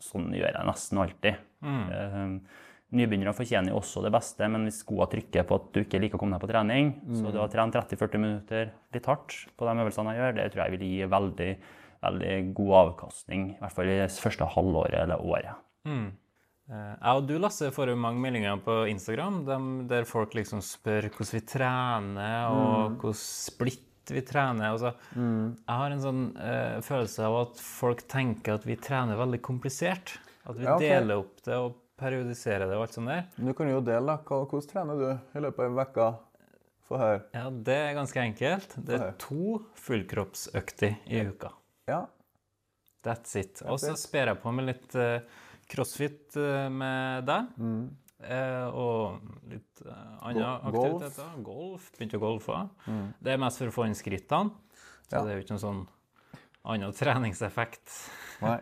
[0.00, 1.40] Sånn gjør jeg nesten alltid.
[1.66, 2.62] Eh,
[2.96, 6.18] nybegynnere fortjener jo også det beste, men hvis skoa trykker på at du ikke liker
[6.18, 9.74] å komme deg på trening, så du har trent 30-40 minutter litt hardt på de
[9.84, 11.50] øvelsene jeg gjør, det tror jeg vil gi veldig,
[12.06, 15.62] veldig god avkastning, i hvert fall i det første halvåret eller året.
[15.86, 16.08] Mm.
[16.70, 19.40] Jeg og du, Lasse, får jo mange meldinger på Instagram
[19.90, 24.72] der folk liksom spør hvordan vi trener, og hvordan splitt vi trener.
[24.72, 29.42] Altså, Jeg har en sånn uh, følelse av at folk tenker at vi trener veldig
[29.46, 30.16] komplisert.
[30.50, 30.88] At vi Ja, okay.
[30.90, 33.26] deler opp det og periodiserer det og alt sånt der.
[33.36, 34.16] Men Du kan jo dele, da.
[34.24, 36.08] Hvordan trener du i løpet av en uke?
[36.90, 37.20] Få høre.
[37.36, 38.72] Ja, det er ganske enkelt.
[38.84, 41.52] Det er to fullkroppsøkter i uka.
[41.86, 42.06] Ja.
[43.04, 43.62] That's it.
[43.64, 45.20] Og så sper jeg på med litt eh,
[45.70, 47.52] crossfit eh, med deg.
[48.26, 51.30] eh, og litt eh, andre aktiviteter.
[51.46, 51.86] Golf.
[51.96, 52.58] Begynte å golfe.
[53.22, 54.50] Det er mest for å få inn skrittene.
[55.08, 55.22] Så Ja.
[55.24, 55.80] det er jo ikke noen sånn
[56.64, 57.94] annen treningseffekt
[58.42, 58.58] Nei.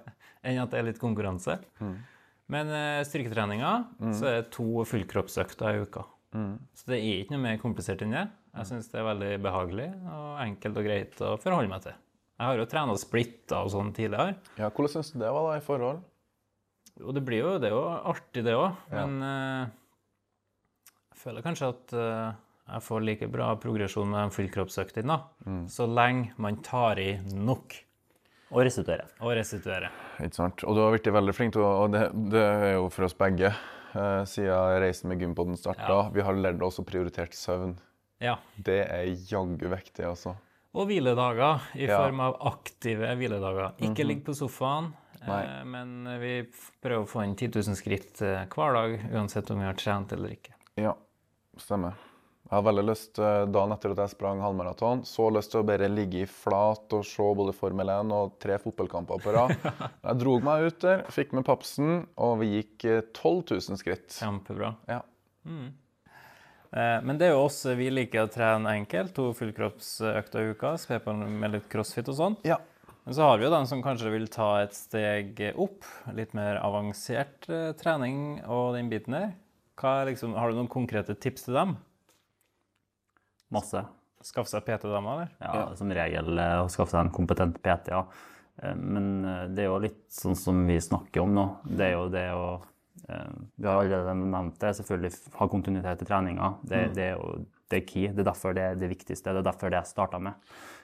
[0.49, 1.59] Enn at det er litt konkurranse.
[2.49, 2.71] Men
[3.05, 3.73] styrketreninga styrketreninga,
[4.17, 6.07] så er det to fullkroppsøkter i uka.
[6.77, 8.27] Så det er ikke noe mer komplisert enn det.
[8.59, 11.99] Jeg syns det er veldig behagelig og enkelt og greit å forholde meg til.
[12.39, 14.37] Jeg har jo trena splitter og sånn tidligere.
[14.61, 16.05] Ja, hvordan syns du det var da i forhold?
[16.99, 18.79] Jo, det blir jo, det er jo artig, det òg.
[18.95, 19.65] Men uh,
[21.13, 22.37] jeg føler kanskje at uh,
[22.69, 25.59] jeg får like bra progresjon med fullkroppsøktene, da.
[25.73, 27.75] Så lenge man tar i nok
[28.51, 29.05] Og restituere.
[29.21, 29.91] og restituere.
[30.25, 30.63] Ikke sant?
[30.65, 33.51] Og du har blitt veldig flink Og det, det er jo for oss begge.
[33.95, 35.89] eh, siden reisen med Gympodden starta.
[35.89, 36.09] Ja.
[36.13, 37.77] Vi har lært oss å prioritere søvn.
[38.21, 38.37] Ja.
[38.57, 40.35] Det er jaggu viktig, altså.
[40.75, 41.97] Og hviledager i Ja.
[42.05, 43.73] form av aktive hviledager.
[43.81, 44.93] Ikke ligg på sofaen,
[45.27, 45.43] Nei.
[45.45, 46.43] eh, men vi
[46.83, 50.13] prøver å få inn 10 000 skritt eh, hver dag, uansett om vi har trent
[50.13, 50.53] eller ikke.
[50.77, 50.95] Ja,
[51.57, 51.95] stemmer.
[52.49, 55.67] Jeg har veldig lyst, eh, dagen etter at jeg sprang halvmaraton, så lyst til å
[55.69, 59.53] bare ligge i flat og se både Formel 1 og tre fotballkamper på rad.
[60.09, 64.09] Jeg dro meg ut der, fikk med papsen, og vi gikk eh, 12 000 skritt.
[64.17, 64.73] Kjempebra.
[64.89, 65.03] Ja.
[65.45, 65.77] Mm.
[66.69, 70.99] Men det er jo oss vi liker å trene enkelt, to fullkroppsøkter i uka, spe
[71.01, 72.37] på med litt crossfit og sånn.
[72.45, 72.59] ja.
[73.09, 76.59] Men så har vi jo den som kanskje vil ta et steg opp, litt mer
[76.61, 79.31] avansert eh, trening og den biten der.
[79.81, 81.73] Er liksom, har du noen konkrete tips til dem?
[83.55, 83.85] Masse.
[84.25, 85.29] Skaffe seg PT-dame, eller?
[85.39, 88.03] Ja, Som regel eh, å skaffe seg en kompetent PT, ja.
[88.63, 91.47] Eh, Men eh, det er jo litt sånn som vi snakker om nå.
[91.69, 92.49] Det er jo det å
[93.09, 96.49] Vi har allerede nevnt det, selvfølgelig ha kontinuitet i treninga.
[96.67, 97.39] Det, det er jo
[97.71, 98.09] det er key.
[98.13, 99.33] Det er derfor det er det viktigste.
[99.33, 100.37] Det er derfor det jeg starta med.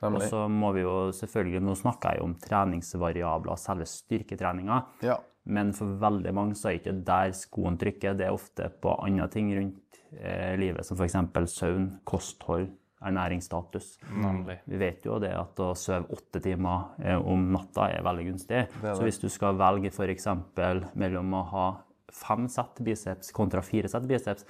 [0.04, 4.80] Og så må vi jo selvfølgelig Nå snakker jeg jo om treningsvariabler, selve styrketreninga.
[5.04, 5.18] Ja.
[5.44, 8.16] Men for veldig mange så er ikke der skoen trykker.
[8.16, 9.80] Det er ofte på andre ting rundt
[10.20, 11.16] eh, livet, som f.eks.
[11.52, 12.68] søvn, kosthold,
[13.04, 13.98] ernæringsstatus.
[14.16, 14.58] Nemlig.
[14.70, 18.64] Vi vet jo det at å sove åtte timer eh, om natta er veldig gunstig.
[18.64, 20.28] er Så hvis du skal velge f.eks.
[20.94, 21.66] mellom å ha
[22.14, 24.46] fem sett biceps kontra fire sett biceps,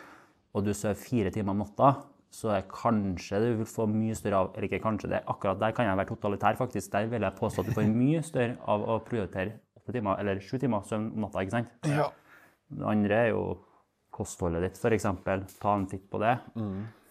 [0.55, 1.95] og du sover fire timer om natta,
[2.35, 5.75] så er kanskje du vil få mye større av Eller ikke kanskje, det, akkurat der
[5.75, 6.91] kan jeg være totalitær, faktisk.
[6.93, 10.43] Der vil jeg påstå at du får mye større av å prioritere åtte timer, eller
[10.43, 11.75] sju timer søvn om natta, ikke sant?
[11.87, 12.09] Ja.
[12.75, 13.43] Det andre er jo
[14.15, 15.09] kostholdet ditt, f.eks.
[15.61, 16.37] Ta en titt på det.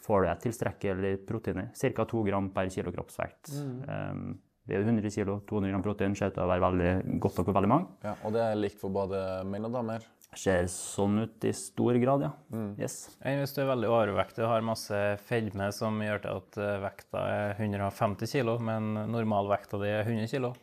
[0.04, 1.70] Får du et tilstrekkelig proteiner?
[1.76, 2.08] Ca.
[2.10, 3.54] 2 gram per kilo kroppsvekt.
[3.88, 4.34] Um,
[4.64, 7.48] det er 100 kilo, 200 gram protein ser ut til å være veldig godt nok
[7.50, 7.88] for veldig mange.
[8.06, 8.14] ja.
[8.24, 10.06] Og det er likt for både menn og damer.
[10.40, 12.32] Ser sånn ut i stor grad, ja.
[12.80, 13.12] Yes.
[13.22, 16.78] Enn hvis du er veldig overvektig og har masse fedme som gjør til at eh,
[16.88, 20.54] vekta er 150 kg, men normalvekta di er 100 kg.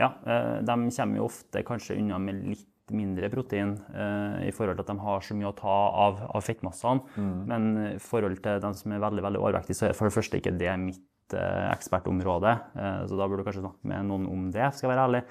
[0.00, 4.76] Ja, eh, de kommer jo ofte kanskje unna med litt mindre protein eh, i forhold
[4.76, 7.00] til at de har så mye å ta av, av fettmassene.
[7.48, 10.40] Men i forhold til de som er veldig veldig overvektige, så er for det første
[10.40, 12.52] ikke det mitt eh, ekspertområde.
[12.76, 15.22] Eh, så da burde du kanskje snakke med noen om det, skal jeg være ærlig.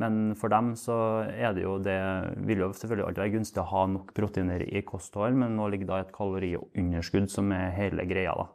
[0.00, 0.96] Men for dem så
[1.28, 1.98] er det jo det
[2.46, 5.90] vil jo selvfølgelig alltid være gunstig å ha nok proteiner i kosthold, men nå ligger
[5.90, 8.46] da et kaloriunderskudd som er hele greia, da.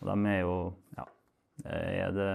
[0.00, 0.54] Og de er jo
[0.96, 1.04] Ja.
[1.68, 2.30] Er det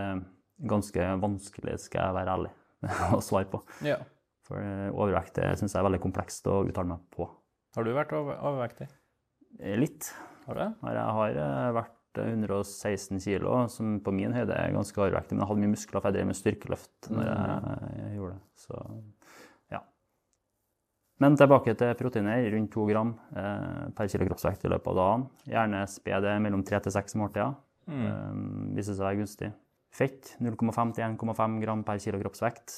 [0.69, 2.51] ganske vanskelig, skal jeg være ærlig,
[3.17, 3.63] å svare på.
[3.87, 3.97] Ja.
[4.47, 7.27] For eh, overvekt syns jeg er veldig komplekst å uttale meg på.
[7.75, 8.87] Har du vært over overvektig?
[9.59, 10.09] Eh, Litt.
[10.47, 15.35] Har du Jeg har eh, vært 116 kilo, som på min høyde er ganske overvektig.
[15.35, 18.41] Men jeg hadde mye muskler, for jeg drev med styrkeløft når jeg, jeg gjorde det.
[18.63, 18.81] Så
[19.75, 19.83] ja.
[21.21, 22.47] Men tilbake til proteiner.
[22.55, 25.27] Rundt 2 gram eh, per kilo kroppsvekt i løpet av dagen.
[25.53, 27.53] Gjerne spe det mellom 3 til 6 måltider.
[27.87, 28.35] Eh,
[28.79, 29.51] viser seg å være gunstig.
[29.97, 32.75] Fett 0,5 til 1,5 gram per kilo kroppsvekt.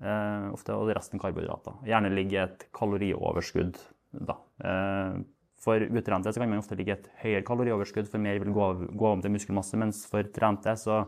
[0.00, 1.82] Eh, ofte, og resten karbohydrater.
[1.88, 3.76] Gjerne ligge et kalorioverskudd
[4.12, 4.38] da.
[4.64, 5.18] Eh,
[5.62, 8.68] for utrente så kan man ofte ligge et høyere kalorioverskudd, for mer vil gå,
[8.98, 11.04] gå om til muskelmasse, mens for trente så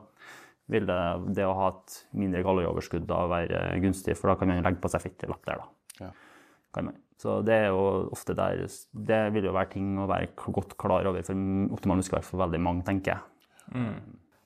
[0.71, 0.99] vil det,
[1.37, 4.93] det å ha et mindre kalorioverskudd da være gunstig, for da kan man legge på
[4.93, 5.65] seg fett lett der.
[5.65, 6.05] da.
[6.05, 6.12] Ja.
[6.75, 7.01] Kan man.
[7.21, 11.07] Så det er jo ofte der Det vil jo være ting å være godt klar
[11.07, 11.47] over for
[11.77, 13.23] optimal muskelvekt for veldig mange, tenker jeg.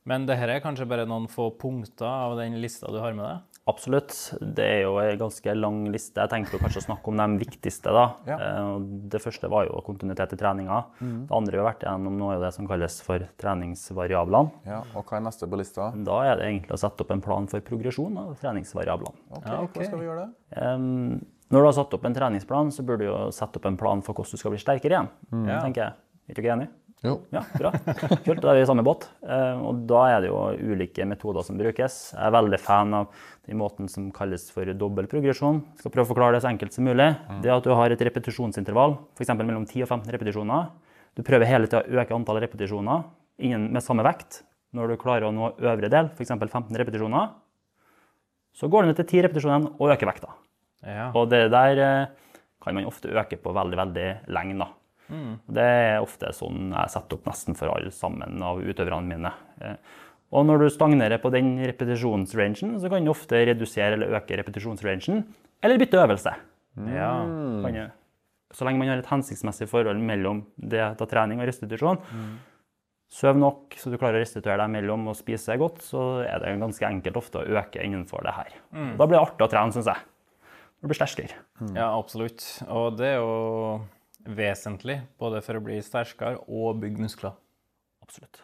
[0.09, 3.27] Men det her er kanskje bare noen få punkter av den lista du har med
[3.27, 3.45] deg?
[3.69, 4.15] Absolutt.
[4.41, 6.17] Det er jo en ganske lang liste.
[6.23, 7.93] Jeg tenkte kanskje å snakke om de viktigste.
[7.93, 8.05] da.
[8.25, 8.39] Ja.
[8.41, 8.79] Eh,
[9.13, 10.79] Det første var jo kontinuitet i treninga.
[10.99, 14.51] Det andre vi har vært igjennom nå, er jo det som kalles for treningsvariablene.
[14.65, 15.91] Ja, Og hva er neste på lista?
[15.93, 19.15] Da er det egentlig å sette opp en plan for progresjon av treningsvariablene.
[19.37, 19.83] Ok, Ja, okay.
[19.83, 21.27] Hvordan skal vi gjøre det?
[21.49, 24.01] Når du har satt opp en treningsplan, så burde du jo sette opp en plan
[24.05, 25.09] for hvordan du skal bli sterkere igjen.
[25.33, 25.47] Mm.
[25.63, 25.93] tenker jeg.
[26.29, 26.69] Er du ikke enig?
[27.07, 27.13] Jo.
[27.31, 27.71] Ja, bra.
[28.27, 29.05] Kult, da er vi i samme båt.
[29.23, 30.39] Eh, Og da er det jo
[30.75, 31.99] ulike metoder som brukes.
[32.17, 33.13] Jeg er veldig fan av
[33.47, 35.61] den måten som kalles for dobbel progresjon.
[35.77, 37.07] Jeg skal prøve å forklare det så enkelt som mulig.
[37.45, 39.31] Det at du har et repetisjonsintervall, f.eks.
[39.39, 40.69] mellom 10 og 15 repetisjoner.
[41.15, 43.07] Du prøver hele tida å øke antallet repetisjoner
[43.47, 44.43] innen, med samme vekt.
[44.75, 46.35] Når du klarer å nå øvre del, f.eks.
[46.35, 47.31] 15 repetisjoner,
[48.59, 50.35] så går du ned til 10 repetisjoner og øker vekta.
[50.83, 51.09] Ja.
[51.15, 54.59] Og det der eh, kan man ofte øke på veldig, veldig lenge.
[54.59, 54.69] da.
[55.49, 59.33] Det er ofte sånn jeg setter opp nesten for alle sammen av utøverne mine.
[59.61, 59.77] Eh,
[60.31, 65.23] Og når du stagnerer på den repetisjonsrangen, så kan du ofte redusere eller øke repetisjonsrangen,
[65.65, 66.35] eller bytte øvelse.
[66.93, 67.15] ja.
[67.65, 67.87] Kan du.
[68.53, 71.99] Så lenge man har et hensiktsmessig forhold mellom det da trening og restitusjon.
[73.11, 76.59] Søv nok så du klarer å restituere deg mellom og spise godt, så er det
[76.61, 78.51] ganske enkelt ofte å øke innenfor det her.
[78.99, 79.97] Da blir det artig å trene, syns jeg.
[80.83, 81.35] Du blir sterkere.
[81.75, 82.45] ja, absolutt.
[82.69, 83.81] Og det er jo
[84.29, 87.35] vesentlig, både for å bli sterkere og bygge muskler.
[88.05, 88.43] Absolutt.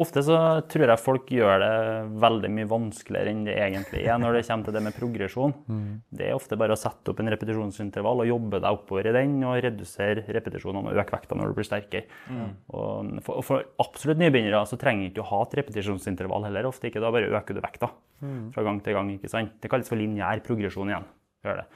[0.00, 0.36] Ofte så
[0.72, 1.72] tror jeg folk gjør det
[2.22, 5.52] veldig mye vanskeligere enn det egentlig er når det kommer til det med progresjon.
[6.16, 9.34] Det er ofte bare å sette opp en repetisjonsintervall og jobbe deg oppover i den
[9.44, 12.22] og redusere repetisjonene og øke vekta når du blir sterkere.
[12.72, 16.70] Og for, for absolutt nybegynnere så trenger ikke å ha et repetisjonsintervall heller.
[16.70, 17.92] Ofte ikke, da bare øker du vekta
[18.56, 19.12] fra gang til gang.
[19.12, 19.58] ikke sant?
[19.60, 21.04] Det kalles for lineær progresjon igjen.
[21.44, 21.68] Gjør det.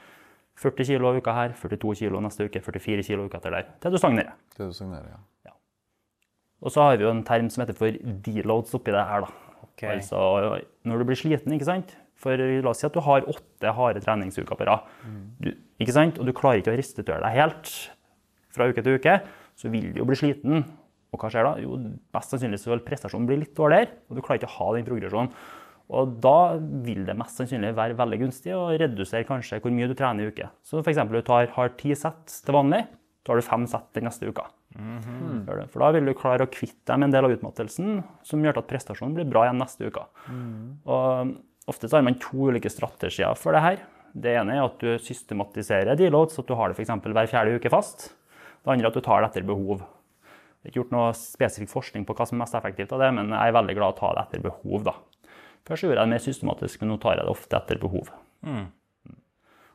[0.59, 3.69] 40 kilo uka her, 42 kilo neste uke, 44 kilo uka etter der.
[3.81, 4.35] Til du stagnerer.
[4.55, 5.19] Til du stagnerer, ja.
[5.49, 5.55] ja.
[6.61, 9.25] Og så har vi jo en term som heter for deloads oppi det her.
[9.25, 9.55] da.
[9.65, 9.85] Ok.
[9.89, 10.19] Altså
[10.85, 11.95] når du blir sliten, ikke sant?
[12.21, 14.85] For la oss si at du har åtte harde treningsuker på rad.
[15.07, 15.55] Mm.
[15.81, 16.19] ikke sant?
[16.21, 17.71] Og du klarer ikke å restituere deg helt
[18.53, 19.15] fra uke til uke,
[19.57, 20.65] så vil du jo bli sliten.
[21.11, 21.55] Og hva skjer da?
[21.59, 21.79] Jo,
[22.13, 24.87] best sannsynlig så vil prestasjonen bli litt dårligere, og du klarer ikke å ha den
[24.87, 25.33] progresjonen.
[25.91, 29.95] Og da vil det mest sannsynlig være veldig gunstig å redusere kanskje hvor mye du
[29.97, 30.47] trener i uke.
[30.63, 31.01] Så f.eks.
[31.11, 32.85] du tar, har ti sett til vanlig,
[33.21, 34.47] så har du fem sett den neste uka.
[34.75, 35.67] Mm -hmm.
[35.67, 38.57] For da vil du klare å kvitte deg med en del av utmattelsen, som gjør
[38.57, 40.05] at prestasjonen blir bra igjen neste uke.
[40.85, 41.35] Og
[41.67, 43.77] ofte så har man to ulike strategier for det her.
[44.13, 46.89] Det ene er at du systematiserer deloads, at du har det f.eks.
[46.89, 48.13] hver fjerde uke fast.
[48.63, 49.79] Det andre er at du tar det etter behov.
[50.61, 53.13] Det er ikke gjort noe spesifikk forskning på hva som er mest effektivt av det,
[53.13, 54.83] men jeg er veldig glad i å ta det etter behov.
[54.83, 54.93] da.
[55.67, 58.09] Først gjorde jeg det mer systematisk, men nå tar jeg det ofte etter behov.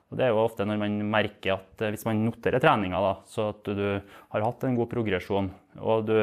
[0.07, 3.15] Og det er jo ofte når man merker at eh, hvis man noterer treninga, da,
[3.27, 3.85] så at du
[4.33, 5.49] har hatt en god progresjon,
[5.83, 6.17] og du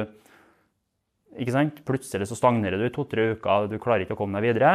[1.34, 1.80] ikke sant?
[1.88, 4.74] Plutselig så stagnerer du i to-tre uker, du klarer ikke å komme deg videre,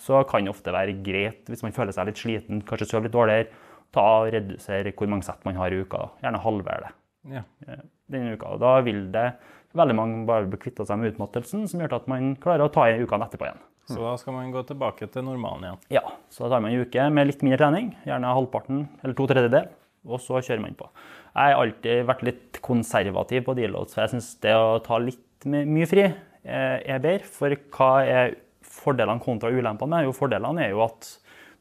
[0.00, 3.14] så kan det ofte være greit, hvis man føler seg litt sliten, kanskje sover litt
[3.14, 3.48] dårligere,
[3.94, 6.08] ta og redusere hvor mange sett man har i uka.
[6.24, 6.94] Gjerne halvere det
[7.36, 7.44] Ja.
[7.68, 8.56] eh, denne uka.
[8.60, 9.28] Da vil det
[9.72, 12.88] veldig mange bare bli kvitta seg med utmattelsen, som gjør at man klarer å ta
[12.90, 13.62] i ukene etterpå igjen.
[13.90, 15.80] Så da skal man gå tilbake til normalen igjen.
[15.98, 19.26] Ja, så da tar man en uke med litt mindre trening, gjerne halvparten eller to
[19.30, 19.68] tredjedel,
[20.08, 20.88] og så kjører man på.
[21.34, 25.48] Jeg har alltid vært litt konservativ på deload, så jeg syns det å ta litt
[25.48, 27.28] mye fri eh, er bedre.
[27.28, 28.38] For hva er
[28.74, 30.08] fordelene kontra ulempene med?
[30.08, 31.10] Jo, fordelene er jo at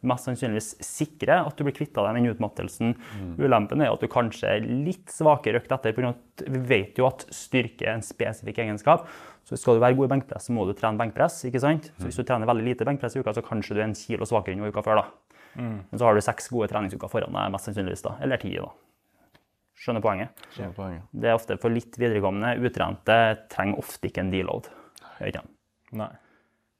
[0.04, 2.96] du mest sannsynligvis sikrer at du blir kvitta deg den utmattelsen.
[3.40, 7.24] Ulempen er at du kanskje er litt svakere økt etter, at vi vet jo at
[7.32, 9.08] styrke er en spesifikk egenskap.
[9.44, 11.42] Så skal du være god i benkpress, så må du trene benkpress.
[11.50, 11.90] ikke sant?
[12.00, 14.26] Så hvis du trener veldig lite benkpress i uka, så kanskje du er en kilo
[14.26, 15.02] svakere enn uka før.
[15.02, 15.06] da.
[15.60, 18.02] Men så har du seks gode treningsuker foran deg, mest sannsynligvis.
[18.08, 18.70] da, Eller ti, da.
[19.84, 20.44] Skjønner poenget?
[20.56, 21.08] Skjønner poenget.
[21.12, 22.54] Det er ofte for litt viderekomne.
[22.64, 23.18] Utrente
[23.52, 24.70] trenger ofte ikke en deload.
[25.28, 25.44] Ikke?
[26.00, 26.10] Nei.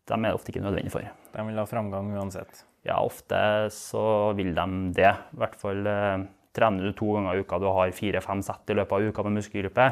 [0.08, 1.04] De er det ofte ikke nødvendig for.
[1.34, 2.64] De vil ha framgang uansett.
[2.88, 5.12] Ja, ofte så vil de det.
[5.36, 8.78] I hvert fall eh, trener du to ganger i uka, du har fire-fem sett i
[8.78, 9.88] løpet av uka med muskelgruppe,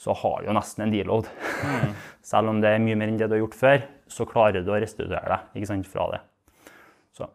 [0.00, 1.28] så har du jo nesten en deload.
[2.30, 4.72] Selv om det er mye mer enn det du har gjort før, så klarer du
[4.72, 6.20] å restituere deg ikke sant, fra det.
[7.16, 7.28] Så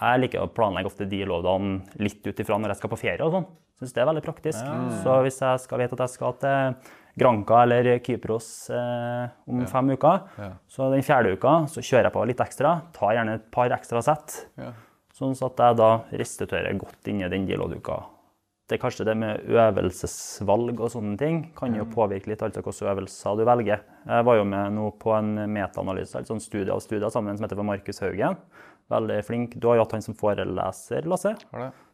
[0.00, 3.34] jeg liker å planlegge ofte deloadene litt ut ifra når jeg skal på ferie og
[3.38, 3.48] sånn.
[3.80, 4.66] Syns det er veldig praktisk.
[5.00, 6.90] Så hvis jeg skal vite at jeg skal til
[7.20, 10.50] Granca eller Kypros eh, om fem uker, Ja.
[10.68, 12.74] så den fjerde uka så kjører jeg på litt ekstra.
[12.92, 14.36] Tar gjerne et par ekstra sett.
[14.60, 14.74] Ja.
[15.16, 17.98] Sånn at jeg da restituerer godt inni den deload-uka.
[18.70, 22.92] Det er kanskje det med øvelsesvalg og sånne ting kan jo påvirke litt altså hvilke
[22.92, 23.80] øvelser du velger.
[24.06, 27.48] Jeg var jo med nå på en metaanalyse, altså en studie av studier sammen som
[27.48, 28.36] heter for Markus Haugen.
[28.90, 29.56] Veldig flink.
[29.58, 31.32] Du har jo hatt han som foreleser, Lasse.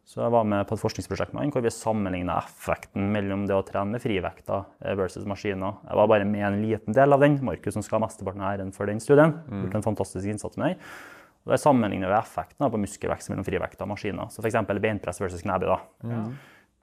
[0.06, 3.56] Så jeg var med på et forskningsprosjekt med han hvor vi sammenligna effekten mellom det
[3.56, 4.60] å trene med frivekta
[5.00, 5.80] versus maskiner.
[5.88, 7.38] Jeg var bare med en liten del av den.
[7.44, 9.32] Markus som skal ha mesteparten av æren for den studien.
[9.64, 10.84] Gjort en fantastisk innsats med den.
[11.46, 14.28] Og Der sammenligner vi effekten på muskelvekst mellom frivekta og maskiner.
[14.34, 14.60] Så f.eks.
[14.82, 15.76] beinpress versus knebøy.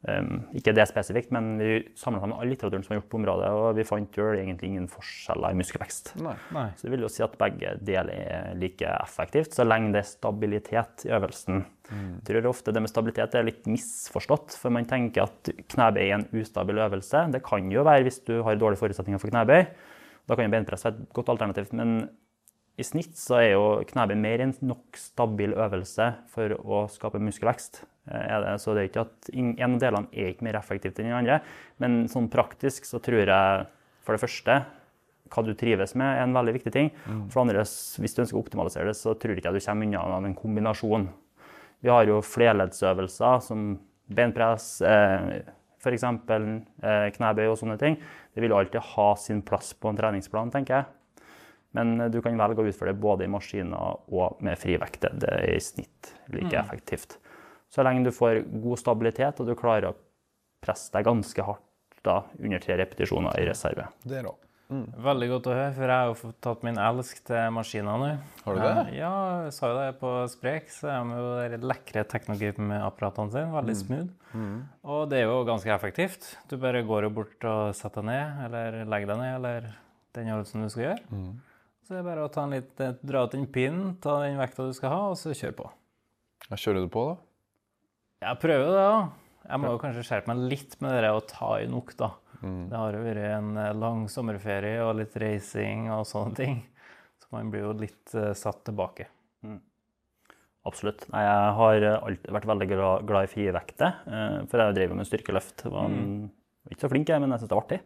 [0.03, 3.51] Um, ikke det spesifikt, men vi samla sammen all litteraturen som er gjort på området,
[3.55, 6.11] og vi fant jo egentlig ingen forskjeller i muskelvekst.
[6.19, 6.33] Nei.
[6.51, 6.65] Nei.
[6.75, 10.09] Så det vil jo si at begge deler er like effektivt, så lenge det er
[10.09, 11.63] stabilitet i øvelsen.
[11.93, 16.17] Jeg tror ofte det med stabilitet er litt misforstått, for man tenker at knebøy er
[16.17, 17.25] en ustabil øvelse.
[17.31, 19.65] Det kan jo være hvis du har dårlige forutsetninger for knebøy.
[20.27, 21.71] Da kan jo benpress være et godt alternativ.
[21.75, 22.09] Men
[22.77, 27.83] i snitt så er jo knebøy mer enn nok stabil øvelse for å skape muskelvekst.
[28.09, 31.11] Eh, det, så det er ikke at en av delene er ikke mer effektivt enn
[31.11, 31.41] den andre.
[31.83, 33.67] Men sånn praktisk så tror jeg
[34.03, 34.63] for det første
[35.33, 36.91] hva du trives med, er en veldig viktig ting.
[37.31, 39.87] For det andre, hvis du ønsker å optimalisere det, så tror ikke jeg du kommer
[39.89, 41.07] unna en kombinasjon.
[41.83, 43.63] Vi har jo flerleddsøvelser som
[44.13, 45.41] benpress, eh,
[45.81, 46.05] f.eks.
[46.05, 47.97] Eh, knebøy og sånne ting.
[48.33, 50.85] Det vil alltid ha sin plass på en treningsplan, tenker jeg.
[51.77, 55.13] Men eh, du kan velge å utføre det både i maskiner og med frivekte.
[55.17, 57.17] Det er i snitt like effektivt.
[57.73, 59.97] Så lenge du får god stabilitet og du klarer å
[60.63, 63.87] presse deg ganske hardt da, under tre repetisjoner i reserve.
[64.03, 64.83] Det er mm.
[65.05, 68.09] Veldig godt å høre, for jeg har jo fått tatt min elsk til maskiner nå.
[68.43, 68.71] Har du det?
[68.71, 69.13] Eh, Ja,
[69.47, 73.53] jeg sa jo det på Sprek, så er de jo de lekre Technogym-apparatene sine.
[73.55, 74.11] Veldig smooth.
[74.83, 76.27] Og det er jo ganske effektivt.
[76.51, 79.71] Du bare går jo bort og setter deg ned, eller legger deg ned, eller
[80.19, 81.23] den øvelsen du skal gjøre.
[81.83, 84.39] Så det er bare å ta en litt, eh, dra ut den pinnen, ta den
[84.39, 85.69] vekta du skal ha, og så kjøre på.
[86.49, 87.15] Ja, kjører du på, da?
[88.23, 88.99] Jeg prøver det, da.
[89.43, 92.13] Jeg må jo kanskje skjerpe meg litt med det å ta i nok, da.
[92.39, 92.61] Mm.
[92.71, 96.63] Det har jo vært en eh, lang sommerferie og litt reising og sånne ting.
[97.19, 99.07] Så man blir jo litt uh, satt tilbake.
[100.63, 101.03] Absolutt.
[101.11, 104.99] Nei, jeg har alltid vært veldig glad, i i frivekter, eh, for jeg drev jo
[104.99, 105.65] med styrkeløft.
[105.67, 106.21] Var mm.
[106.71, 107.79] ikke så flink, jeg, men jeg syns det var artig.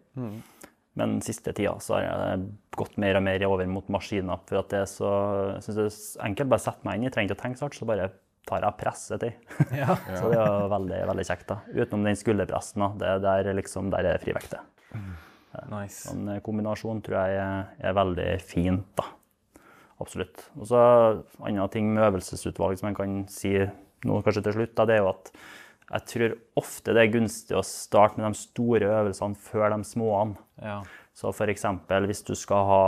[0.98, 2.46] Men siste tida så har jeg
[2.78, 4.42] gått mer og mer over mot maskiner.
[4.50, 5.12] For at det er så
[5.56, 6.52] jeg synes det er enkelt.
[6.54, 8.10] Bare sette meg inn, jeg trenger ikke å tenke så hardt, så bare
[8.48, 9.34] tar jeg presset til.
[9.76, 9.98] Ja.
[10.22, 11.50] Så det er veldig, veldig kjekt.
[11.50, 11.58] da.
[11.68, 12.90] Utenom den skulderpressen, da.
[13.02, 14.64] Det der, er liksom, der er frivekter.
[15.68, 16.14] Nice.
[16.14, 19.10] En kombinasjon tror jeg er, er veldig fint, da.
[20.00, 20.46] Absolutt.
[20.56, 20.80] Og så
[21.42, 23.54] andre ting med øvelsesutvalg som jeg kan si
[24.06, 25.32] nå kanskje til slutt, da, det er jo at
[25.88, 30.12] jeg tror ofte det er gunstig å starte med de store øvelsene før de små.
[30.60, 30.82] Ja.
[31.18, 31.66] Så f.eks.
[32.10, 32.82] hvis du skal ha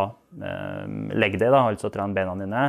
[0.44, 2.66] eh, legg day, da, altså trene beina dine,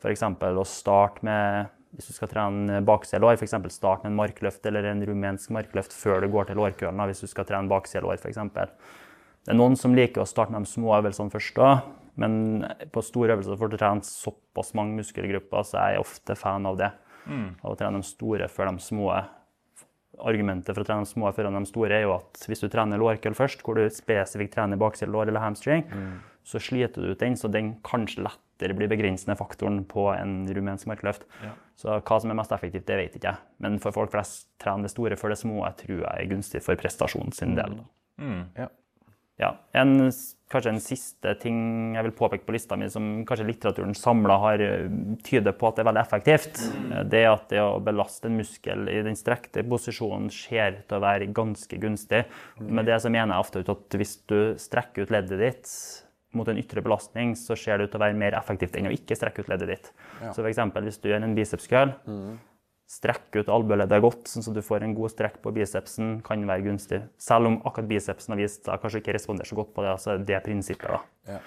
[0.00, 0.24] f.eks.
[0.24, 3.54] å starte med hvis du skal trene bakselår, f.eks.
[3.72, 7.04] start med en markløft eller en rumensk markløft før du går til lårkølen.
[7.08, 8.42] Hvis du skal trene bakside for f.eks.
[9.46, 11.70] Det er noen som liker å starte med de små øvelsene først, da,
[12.20, 16.68] men på store øvelser får du trene såpass mange muskelgrupper, så jeg er ofte fan
[16.68, 16.90] av det.
[17.62, 19.10] Av å trene de store før de små.
[20.24, 23.00] Argumentet for å trene de små foran de store er jo at hvis du trener
[23.00, 25.84] lårkøll først, hvor du spesifikt trener bakside lår eller hamstring,
[26.46, 30.88] så sliter du ut den, så den kanskje lettere blir begrensende faktoren på en rumensk
[30.88, 31.26] markløft.
[31.42, 31.52] Ja.
[31.76, 33.42] Så hva som er mest effektivt, det vet ikke jeg.
[33.60, 36.62] Men for folk flest, trene det store før det små, jeg tror jeg er gunstig
[36.64, 37.80] for prestasjonen sin del.
[38.56, 38.70] Ja.
[39.40, 40.10] Ja, en,
[40.46, 41.56] Kanskje en siste ting
[41.96, 44.84] jeg vil påpeke på lista mi, som kanskje litteraturen samla har eh,
[45.26, 46.60] tyder på at det er veldig effektivt,
[46.92, 50.86] eh, det er at det å belaste en muskel i den strekte posisjonen ser ut
[50.86, 52.22] til å være ganske gunstig.
[52.62, 55.74] Med det så mener jeg ofte ut at hvis du strekker ut leddet ditt
[56.38, 58.94] mot en ytre belastning, så ser det ut til å være mer effektivt enn å
[58.94, 59.90] ikke strekke ut leddet ditt.
[60.28, 61.96] Så for eksempel hvis du gjør en bicepskøl,
[62.86, 66.68] Strekk ut albueleddet godt, sånn at du får en god strekk på bicepsen, kan være
[66.68, 67.02] gunstig.
[67.18, 70.14] Selv om akkurat bicepsen har vist seg kanskje ikke responderer så godt på det, så
[70.14, 70.92] er det prinsippet.
[70.94, 71.00] da.
[71.34, 71.40] Ja.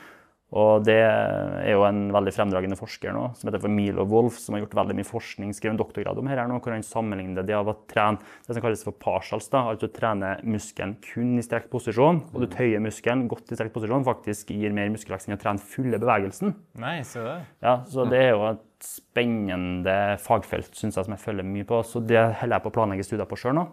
[0.49, 4.55] Og det er jo en veldig fremdragende forsker nå, som heter for Milo Wolf, som
[4.55, 7.53] har gjort veldig mye forskning, skrevet en doktorgrad om her nå, hvor han sammenligner det
[7.53, 8.17] av å trene
[8.47, 12.47] det som kalles for partials, da, altså trene muskelen kun i strekt posisjon, og du
[12.49, 16.57] tøyer muskelen godt i strekt posisjon, faktisk gir mer muskelvekst enn å trene fulle bevegelsen.
[16.81, 17.37] Nei, så det.
[17.61, 21.81] Ja, så det er jo et spennende fagfelt synes jeg, som jeg følger mye på.
[21.85, 23.65] Så det holder jeg på å planlegge studier på sjøl nå.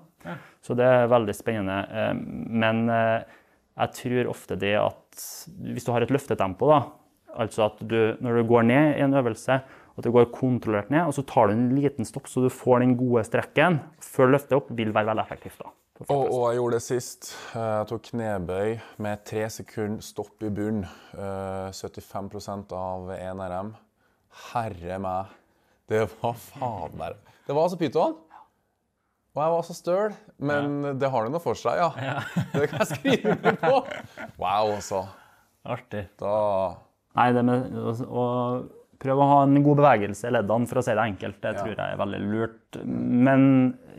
[0.67, 1.79] Så det er veldig spennende.
[1.87, 2.13] Eh,
[2.65, 3.23] Men eh,
[3.77, 5.25] jeg tror ofte det at
[5.75, 6.81] hvis du har et løftetempo, da,
[7.37, 9.61] altså at du når du går ned i en øvelse,
[9.97, 12.83] at du går kontrollert ned, og så tar du en liten stopp så du får
[12.83, 15.63] den gode strekken før løftet opp, vil være veldig effektivt.
[15.63, 15.71] da.
[16.13, 17.31] Og, og jeg gjorde det sist.
[17.57, 18.75] Eh, Jeg tok knebøy
[19.07, 20.83] med tre sekunder stopp i bunn.
[21.17, 23.71] Eh, 75% av 1 RM.
[24.53, 25.35] Herre meg.
[25.87, 28.17] Det var faen meg Det var altså pyton.
[29.37, 30.15] Og jeg var så støl.
[30.49, 31.91] Men det har det noe for seg, ja.
[32.57, 33.75] Det kan jeg skrive under på.
[34.41, 35.03] Wow, altså.
[35.67, 36.07] Artig.
[36.21, 36.33] Da
[37.17, 38.25] Nei, det med å,
[39.01, 41.73] prøve å ha en god bevegelse i leddene, for å si det enkelt, det tror
[41.73, 42.79] jeg er veldig lurt.
[42.85, 43.45] Men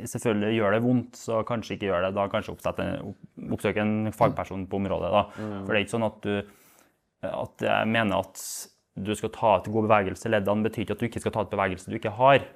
[0.06, 2.12] selvfølgelig gjør det vondt, så kanskje ikke gjør det.
[2.18, 5.10] Da kanskje oppsøk opp- en fagperson på området.
[5.14, 5.24] Da.
[5.38, 6.34] For det er ikke sånn at du
[7.28, 8.42] at jeg mener at
[8.98, 11.46] du skal ta ut god bevegelse i leddene, betyr ikke at du ikke skal ta
[11.46, 12.48] ut bevegelse du ikke har.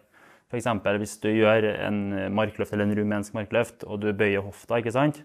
[0.52, 0.68] F.eks.
[1.00, 2.00] hvis du gjør en
[2.36, 5.22] markløft eller en rumensk markløft, og du bøyer hofta, ikke sant?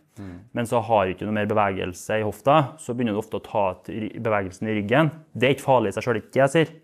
[0.55, 3.43] men så har du ikke noe mer bevegelse i hofta, så begynner du ofte å
[3.43, 5.11] ta ut bevegelsen i ryggen.
[5.35, 6.75] Det er ikke farlig i seg sjøl, ikke jeg sier.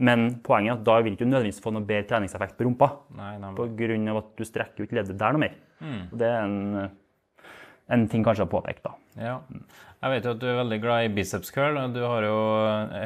[0.00, 2.92] Men poenget er at da vil du ikke nødvendigvis få noe bedre treningseffekt på rumpa.
[3.16, 4.18] Nei, nei, Pga.
[4.20, 5.56] at du strekker ut leddet der noe mer.
[5.80, 6.02] Mm.
[6.20, 6.90] Det er en,
[7.96, 8.94] en ting kanskje å påpeke, da.
[9.20, 9.38] Ja.
[10.00, 12.36] Jeg vet jo at du er veldig glad i biceps curl, og du har jo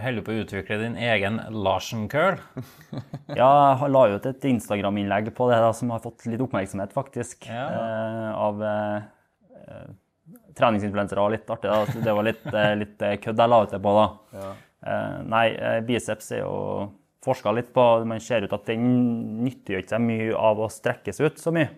[0.04, 2.38] holder på å utvikle din egen Larsen curl.
[3.40, 3.48] Ja,
[3.80, 7.48] jeg la ut et Instagram-innlegg på det da, som har fått litt oppmerksomhet, faktisk.
[7.50, 7.64] Ja.
[7.66, 9.08] Eh, av eh,
[9.64, 9.88] eh,
[10.54, 11.24] treningsinfluensere.
[11.24, 11.72] og Litt artig.
[11.72, 12.04] da.
[12.04, 14.06] Det var litt, eh, litt eh, kødd jeg la ut det på, da.
[14.84, 16.54] Eh, nei, eh, biceps er jo
[17.26, 17.88] forska litt på.
[18.06, 21.72] Man ser ut at den ikke seg mye av å strekkes ut så mye.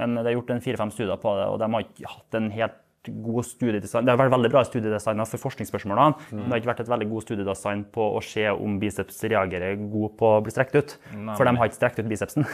[0.00, 2.50] Men det er gjort en fire-fem studier på det, og de har ikke hatt en
[2.58, 2.80] helt
[3.10, 4.06] god studiedesign.
[4.06, 7.08] Det har vært veldig bra studiedesigner for forskningsspørsmålene, men det har ikke vært et veldig
[7.10, 10.94] god studiedesign på å se om biceps reagerer god på å bli strekt ut.
[11.34, 12.46] For de har ikke strekt ut bicepsen.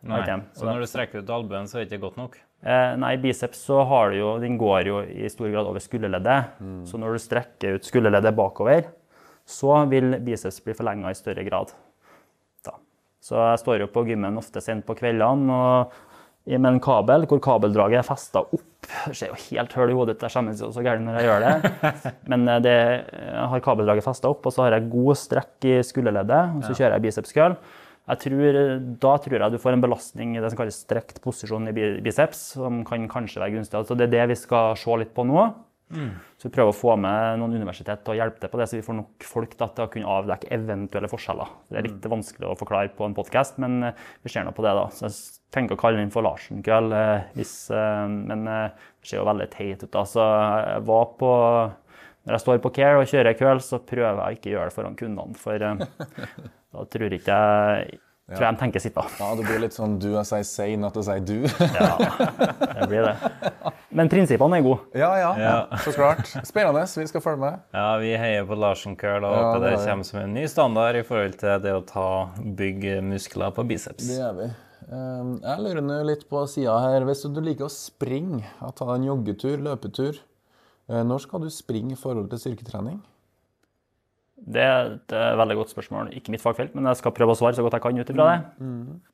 [0.00, 0.22] Nei.
[0.22, 0.40] okay.
[0.56, 2.38] Så når du strekker ut albuen, så er det ikke godt nok?
[2.64, 6.56] Eh, nei, biceps så har du jo, den går jo i stor grad over skulderleddet.
[6.88, 8.88] Så når du strekker ut skulderleddet bakover,
[9.44, 11.74] så vil biceps bli forlenga i større grad.
[12.64, 12.78] Da.
[13.20, 15.98] Så jeg står jo på gymmen ofte sent på kveldene og
[16.48, 18.66] med en kabel hvor kabeldraget er festa opp.
[19.06, 21.28] Det ser jo helt høl i hodet ut, jeg skjemmes jo så gæren når jeg
[21.28, 21.92] gjør det.
[22.32, 22.74] Men eh, det,
[23.12, 26.74] jeg har kabeldraget festa opp, og så har jeg god strekk i skulderleddet, og så
[26.74, 27.58] kjører jeg biceps curl.
[28.10, 28.56] Tror,
[28.98, 32.40] da tror jeg du får en belastning i det som kalles strekt posisjon i biceps,
[32.56, 33.84] som kan kanskje være gunstig.
[33.86, 35.44] Så det er det vi skal se litt på nå.
[35.90, 38.78] Så vi prøver å få med noen universitet til å hjelpe til på det, så
[38.78, 41.50] vi får nok folk da, til å kunne avdekke eventuelle forskjeller.
[41.68, 44.64] Det er litt vanskelig å forklare på en podkast, men eh, vi ser nå på
[44.66, 44.74] det.
[44.78, 44.86] da.
[44.94, 45.16] Så jeg
[45.54, 49.90] tenker å kalle den for Larsen-køll, eh, eh, men det ser jo veldig teit ut.
[49.90, 50.04] da.
[50.08, 51.32] Så jeg var på
[52.20, 54.76] når jeg står på Care og kjører køl, så prøver jeg ikke å gjøre det
[54.76, 55.66] foran kundene, for
[56.76, 58.00] da tror ikke jeg
[58.36, 59.04] tror jeg de tenker sitt, da.
[59.18, 61.40] Ja, det blir litt sånn du as I say, not as I do.
[61.74, 61.96] Ja,
[62.80, 63.16] det blir det.
[63.90, 64.86] Men prinsippene er gode.
[64.94, 66.26] ja, ja, ja, så klart.
[66.46, 66.84] Spennende.
[67.00, 67.60] Vi skal følge med.
[67.74, 69.90] Ja, vi heier på Larsen curl og håper det det er det.
[69.90, 72.08] kommer som en ny standard i forhold til det å ta
[72.38, 74.06] bygge muskler på biceps.
[74.06, 74.50] Det gjør vi.
[74.90, 77.04] Um, Jeg lurer nå litt på sida her.
[77.06, 78.46] Hvis du liker å springe,
[78.78, 80.18] ta en joggetur, løpetur,
[80.90, 83.00] eh, når skal du springe i forhold til styrketrening?
[84.40, 86.08] Det er et veldig godt spørsmål.
[86.16, 88.26] Ikke mitt fagfelt, men jeg skal prøve å svare så godt jeg kan ut ifra
[88.30, 88.38] det.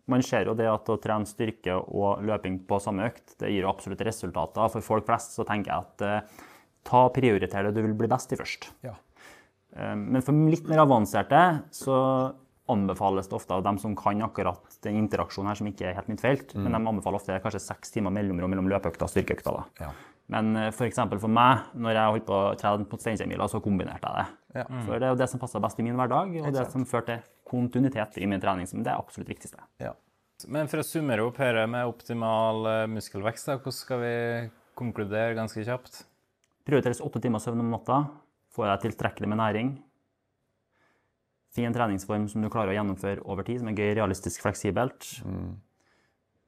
[0.06, 3.64] Man ser jo det at å trene styrke og løping på samme økt, det gir
[3.66, 4.68] jo absolutt resultater.
[4.70, 6.44] For folk flest så tenker jeg at eh,
[6.86, 8.70] ta prioriter det du vil bli best i først.
[8.86, 8.94] Ja.
[9.76, 11.42] Eh, Men for litt mer avanserte
[11.74, 12.32] så
[12.68, 16.08] anbefales det ofte av dem som kan akkurat den interaksjonen her som ikke er helt
[16.10, 19.52] mitt felt, men de anbefaler ofte kanskje seks timer mellomrom mellom løpeøkta og styrkeøkta.
[19.54, 19.64] da.
[19.86, 19.90] Ja.
[20.32, 20.76] Men f.eks.
[20.78, 24.18] for eksempel for meg, når jeg holdt på å trene på Steinkjermila, så kombinerte jeg
[24.18, 24.26] det.
[24.58, 24.66] Ja.
[24.86, 26.74] For det er jo det som passer best i min hverdag, og det sant.
[26.74, 29.62] som førte til kontinuitet i min trening, som det er absolutt viktigste.
[29.82, 29.92] Ja.
[30.52, 34.14] Men for å summere opp her med optimal eh, muskelvekst, hvordan skal vi
[34.76, 36.02] konkludere ganske kjapt?
[36.66, 38.02] Prioriteres åtte timer søvn om natta.
[38.56, 39.70] Får jeg tilstrekkelig med næring.
[41.56, 45.06] Finn en treningsform som du klarer å gjennomføre over tid, som er gøy, realistisk, fleksibelt.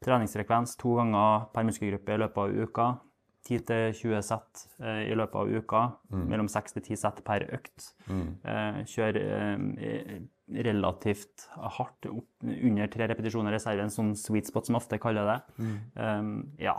[0.05, 2.89] Treningsfrekvens to ganger per muskelgruppe i løpet av uka.
[3.49, 5.84] 10-20 sett eh, i løpet av uka.
[6.12, 7.92] Mellom 6-10 sett per økt.
[8.09, 8.28] Mm.
[8.88, 10.20] kjør eh,
[10.64, 15.40] relativt hardt under tre repetisjoner i reserve, en sånn sweet spot som ofte kaller det.
[15.61, 16.38] Mm.
[16.62, 16.78] ja.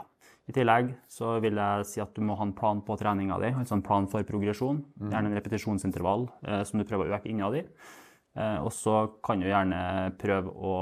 [0.49, 3.51] I tillegg så vil jeg si at du må ha en plan på treninga di,
[3.53, 4.82] altså en plan for progresjon.
[4.97, 7.63] Gjerne en repetisjonsintervall eh, som du prøver å øke innad i.
[8.40, 9.80] Eh, og så kan du gjerne
[10.20, 10.76] prøve å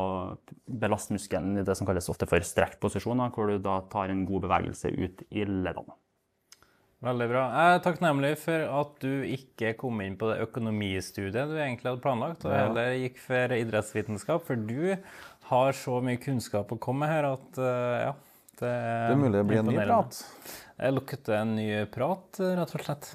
[0.68, 4.28] belaste muskelen i det som kalles ofte for strekt posisjon, hvor du da tar en
[4.30, 5.98] god bevegelse ut i leddene.
[7.06, 7.42] Veldig bra.
[7.54, 12.02] Jeg er takknemlig for at du ikke kom inn på det økonomistudiet du egentlig hadde
[12.02, 14.96] planlagt, og heller gikk for idrettsvitenskap, for du
[15.52, 18.16] har så mye kunnskap å komme med her at eh, ja,
[18.60, 20.20] det er Det er mulig det blir en ny prat.
[20.78, 23.08] Jeg lukket en ny prat, rett og slett.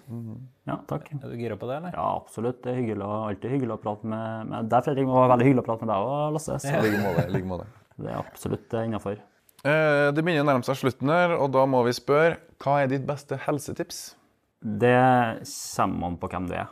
[0.66, 1.10] Ja, takk.
[1.14, 1.92] Er du gira på det, eller?
[1.94, 2.62] Ja, absolutt.
[2.64, 5.06] Det er hyggelig, alltid hyggelig å prate med, med deg, Fredrik.
[5.06, 6.56] Det var veldig hyggelig å prate med deg òg, Lasse.
[6.64, 7.26] Så I like måte.
[7.36, 7.66] like måte.
[8.02, 9.20] det er absolutt innafor.
[9.62, 12.90] Eh, Det begynner å nærme seg slutten her, og da må vi spørre hva er
[12.90, 14.00] ditt beste helsetips?
[14.62, 14.96] Det
[15.46, 16.66] kommer an på hvem du er,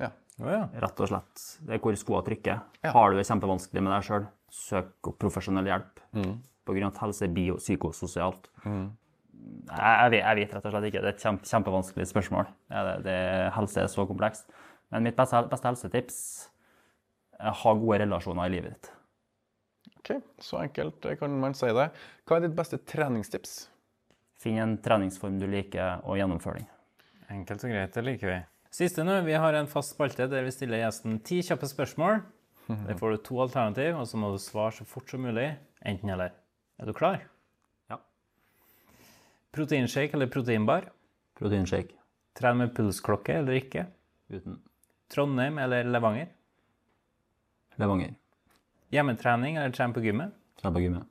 [0.00, 0.10] Ja.
[0.40, 0.66] Oh, ja.
[0.84, 1.44] rett og slett.
[1.64, 2.60] Det er hvor skoa trykker.
[2.84, 2.92] Ja.
[2.92, 6.02] Har du det kjempevanskelig med deg sjøl, søk opp profesjonell hjelp.
[6.12, 6.24] På
[6.72, 8.50] av at helse er biopsykososialt.
[8.66, 11.02] Jeg, jeg, jeg vet rett og slett ikke.
[11.04, 12.50] Det er et kjempe, kjempevanskelig spørsmål.
[12.72, 13.16] Ja, det, det,
[13.56, 14.50] helse er så komplekst.
[14.94, 16.18] Men mitt beste, beste helsetips
[17.36, 18.92] er ha gode relasjoner i livet ditt.
[20.00, 20.12] Ok,
[20.42, 21.88] Så enkelt kan man si det.
[22.26, 23.56] Hva er ditt beste treningstips?
[24.38, 26.68] Finn en treningsform du liker, og gjennomfør den.
[27.32, 28.38] Enkelt og greit, det liker vi.
[28.76, 32.20] Siste nå, vi har en fast spalte der vi stiller gjesten ti kjappe spørsmål.
[32.88, 35.52] Der får du to alternativ, og så må du svare så fort som mulig.
[35.86, 36.34] Enten eller.
[36.78, 37.22] Er du klar?
[37.88, 37.98] Ja.
[39.52, 40.90] Proteinshake eller proteinbar?
[41.38, 41.94] Proteinshake.
[42.36, 43.86] Tren med pulsklokke eller ikke?
[44.28, 44.58] Uten.
[45.08, 46.28] Trondheim eller Levanger?
[47.80, 48.14] Levanger.
[48.92, 50.34] Hjemmetrening eller tren på gymmet?
[50.60, 51.06] Tren på gymmet.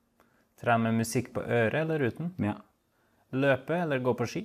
[0.61, 2.33] Tren med musikk på øret eller uten?
[2.41, 2.55] Ja.
[3.35, 4.43] Løpe eller gå på ski?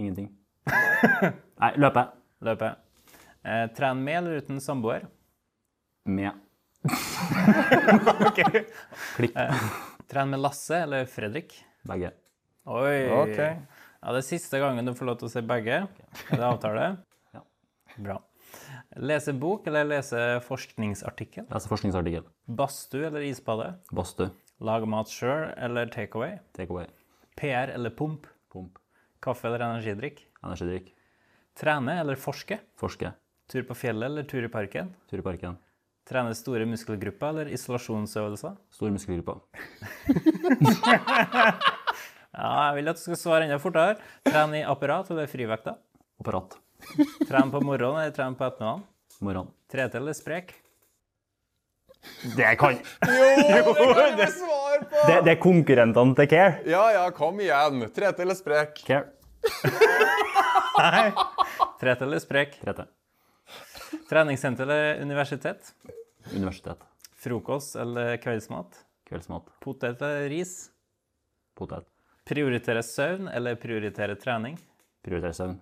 [0.00, 0.30] Ingenting.
[1.60, 2.06] Nei, løpe.
[2.46, 2.70] Løpe.
[3.42, 5.08] Eh, tren med eller uten samboer?
[6.08, 6.38] Med.
[9.16, 9.36] Klikk.
[10.10, 11.54] Tren med Lasse eller Fredrik?
[11.88, 12.10] Begge.
[12.70, 12.96] Oi!
[13.22, 13.60] Okay.
[14.00, 15.82] Ja, det er siste gangen du får lov til å se begge.
[15.86, 16.90] Er det avtale?
[17.36, 17.44] Ja.
[18.02, 18.16] Bra.
[18.98, 21.46] Lese bok eller lese forskningsartikkel?
[21.52, 22.24] Lese forskningsartikkel.
[22.58, 23.68] Badstue eller isbade?
[23.94, 24.32] Badstue.
[24.66, 26.38] Lage mat sjøl eller takeaway?
[26.56, 26.88] Take away.
[27.38, 28.26] PR eller pump?
[28.52, 28.80] Pump.
[29.22, 30.24] Kaffe eller energidrikk?
[30.42, 30.90] Energidrikk.
[31.60, 32.58] Trene eller forske?
[32.80, 33.12] Forske.
[33.50, 34.90] Tur på fjellet eller tur i parken?
[35.10, 35.56] Tur i parken.
[36.08, 38.54] Trene store muskelgrupper eller isolasjonsøvelser?
[38.74, 39.38] Store muskelgrupper.
[42.30, 43.96] Ja, jeg vil at du skal svare enda fortere.
[44.24, 45.72] Trene i apparat eller frivekta?
[46.22, 46.54] Apparat.
[47.26, 48.84] Trene på morgenen eller trene på ettermiddagen?
[49.26, 49.48] Morgen.
[49.70, 50.54] Trete eller sprek?
[52.36, 55.02] Det kan Jo, det kan vi svare på!
[55.10, 56.54] Det, det er konkurrentene til Care.
[56.70, 57.82] Ja, ja, kom igjen.
[57.98, 58.78] Trete eller sprek?
[58.86, 59.10] Care.
[61.82, 62.50] Trete eller sprek?
[62.62, 62.86] Trete.
[64.08, 65.74] Treningssenter eller universitet?
[66.34, 66.82] Universitet.
[67.14, 68.84] Frokost eller kveldsmat?
[69.08, 69.48] Kveldsmat.
[69.60, 70.70] Potet eller ris?
[71.58, 71.86] Potet.
[72.24, 74.58] Prioritere søvn eller prioritere trening?
[75.02, 75.56] Prioritere søvn.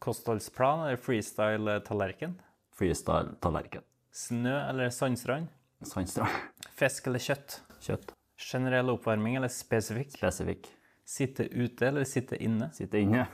[0.00, 2.38] Kostholdsplan eller freestyle-tallerken?
[2.72, 3.84] Freestyle tallerken.
[4.12, 5.50] Snø eller sandstrand?
[5.84, 6.32] Sandstrand.
[6.76, 7.60] Fisk eller kjøtt?
[7.84, 8.14] Kjøtt.
[8.40, 10.14] Generell oppvarming eller spesifikk?
[10.16, 10.70] Spesifikk.
[11.04, 12.70] Sitte ute eller sitte inne?
[12.72, 13.26] Sitte inne.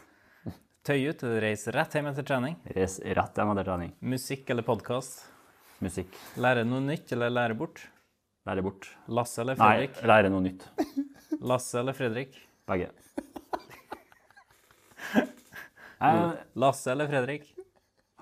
[0.87, 2.53] Tøye ut eller reise rett hjem etter trening?
[2.77, 3.89] Reis rett hjem etter trening.
[4.07, 5.25] Musikk eller podkast?
[5.83, 6.15] Musikk.
[6.39, 7.81] Lære noe nytt eller lære bort?
[8.47, 8.87] Lære bort.
[9.11, 9.97] Lasse eller Fredrik?
[9.99, 10.63] Nei, lære noe nytt.
[11.43, 12.39] Lasse eller Fredrik?
[12.71, 12.93] Begge.
[16.63, 17.51] Lasse eller Fredrik?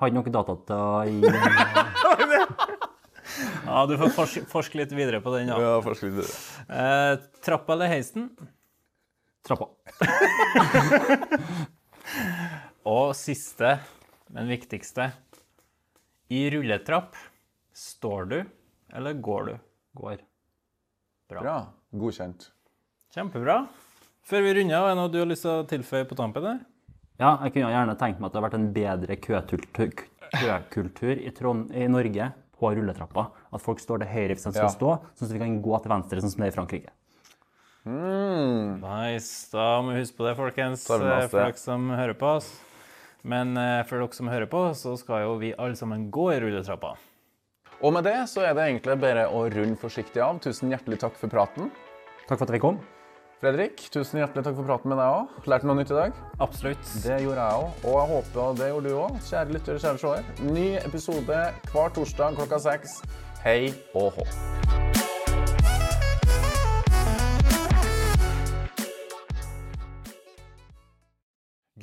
[0.01, 1.21] har ikke noe data til å gi
[3.65, 5.49] Ja, du får forske, forske litt videre på den.
[5.53, 5.57] Ja.
[5.61, 6.37] Ja, forske litt videre.
[6.81, 7.13] Eh,
[7.45, 8.23] trappa eller heisen?
[9.45, 9.67] trappa.
[12.85, 13.79] Og siste,
[14.35, 15.11] men viktigste.
[16.33, 17.17] I rulletrapp,
[17.75, 18.39] står du
[18.95, 19.55] eller går du?
[19.99, 20.21] Går.
[21.31, 21.57] Bra.
[21.95, 22.51] Godkjent.
[23.15, 23.65] Kjempebra.
[24.25, 26.45] Før vi runder av, er det noe du har lyst til å tilføye på tampen?
[26.45, 26.61] der?
[27.21, 29.93] Ja, jeg kunne gjerne tenkt meg at det hadde vært en bedre køkultur,
[30.35, 32.29] køkultur i, Trond, i Norge
[32.59, 33.29] på rulletrappa.
[33.55, 34.73] At folk står til høyre hvis de skal Ja.
[34.75, 36.91] stå, sånn at vi kan gå til venstre, sånn som det er i Frankrike.
[37.85, 39.51] Nice.
[39.53, 42.49] Da må vi huske på det, folkens, eh, for dere som hører på oss.
[43.25, 46.41] Men eh, for dere som hører på, så skal jo vi alle sammen gå i
[46.45, 46.95] rulletrappa.
[47.85, 50.39] Og med det så er det egentlig bare å runde forsiktig av.
[50.45, 51.73] Tusen hjertelig takk for praten.
[52.29, 52.79] Takk for at vi kom.
[53.45, 55.35] Fredrik, tusen hjertelig takk for praten med deg òg.
[55.51, 56.21] Lærte noe nytt i dag?
[56.45, 56.93] Absolutt.
[57.05, 59.19] Det gjorde jeg òg, og jeg håper det gjorde du òg.
[59.29, 60.31] Kjære lyttere, kjære seer.
[60.55, 61.43] Ny episode
[61.75, 63.01] hver torsdag klokka seks.
[63.45, 65.14] Hei og hå.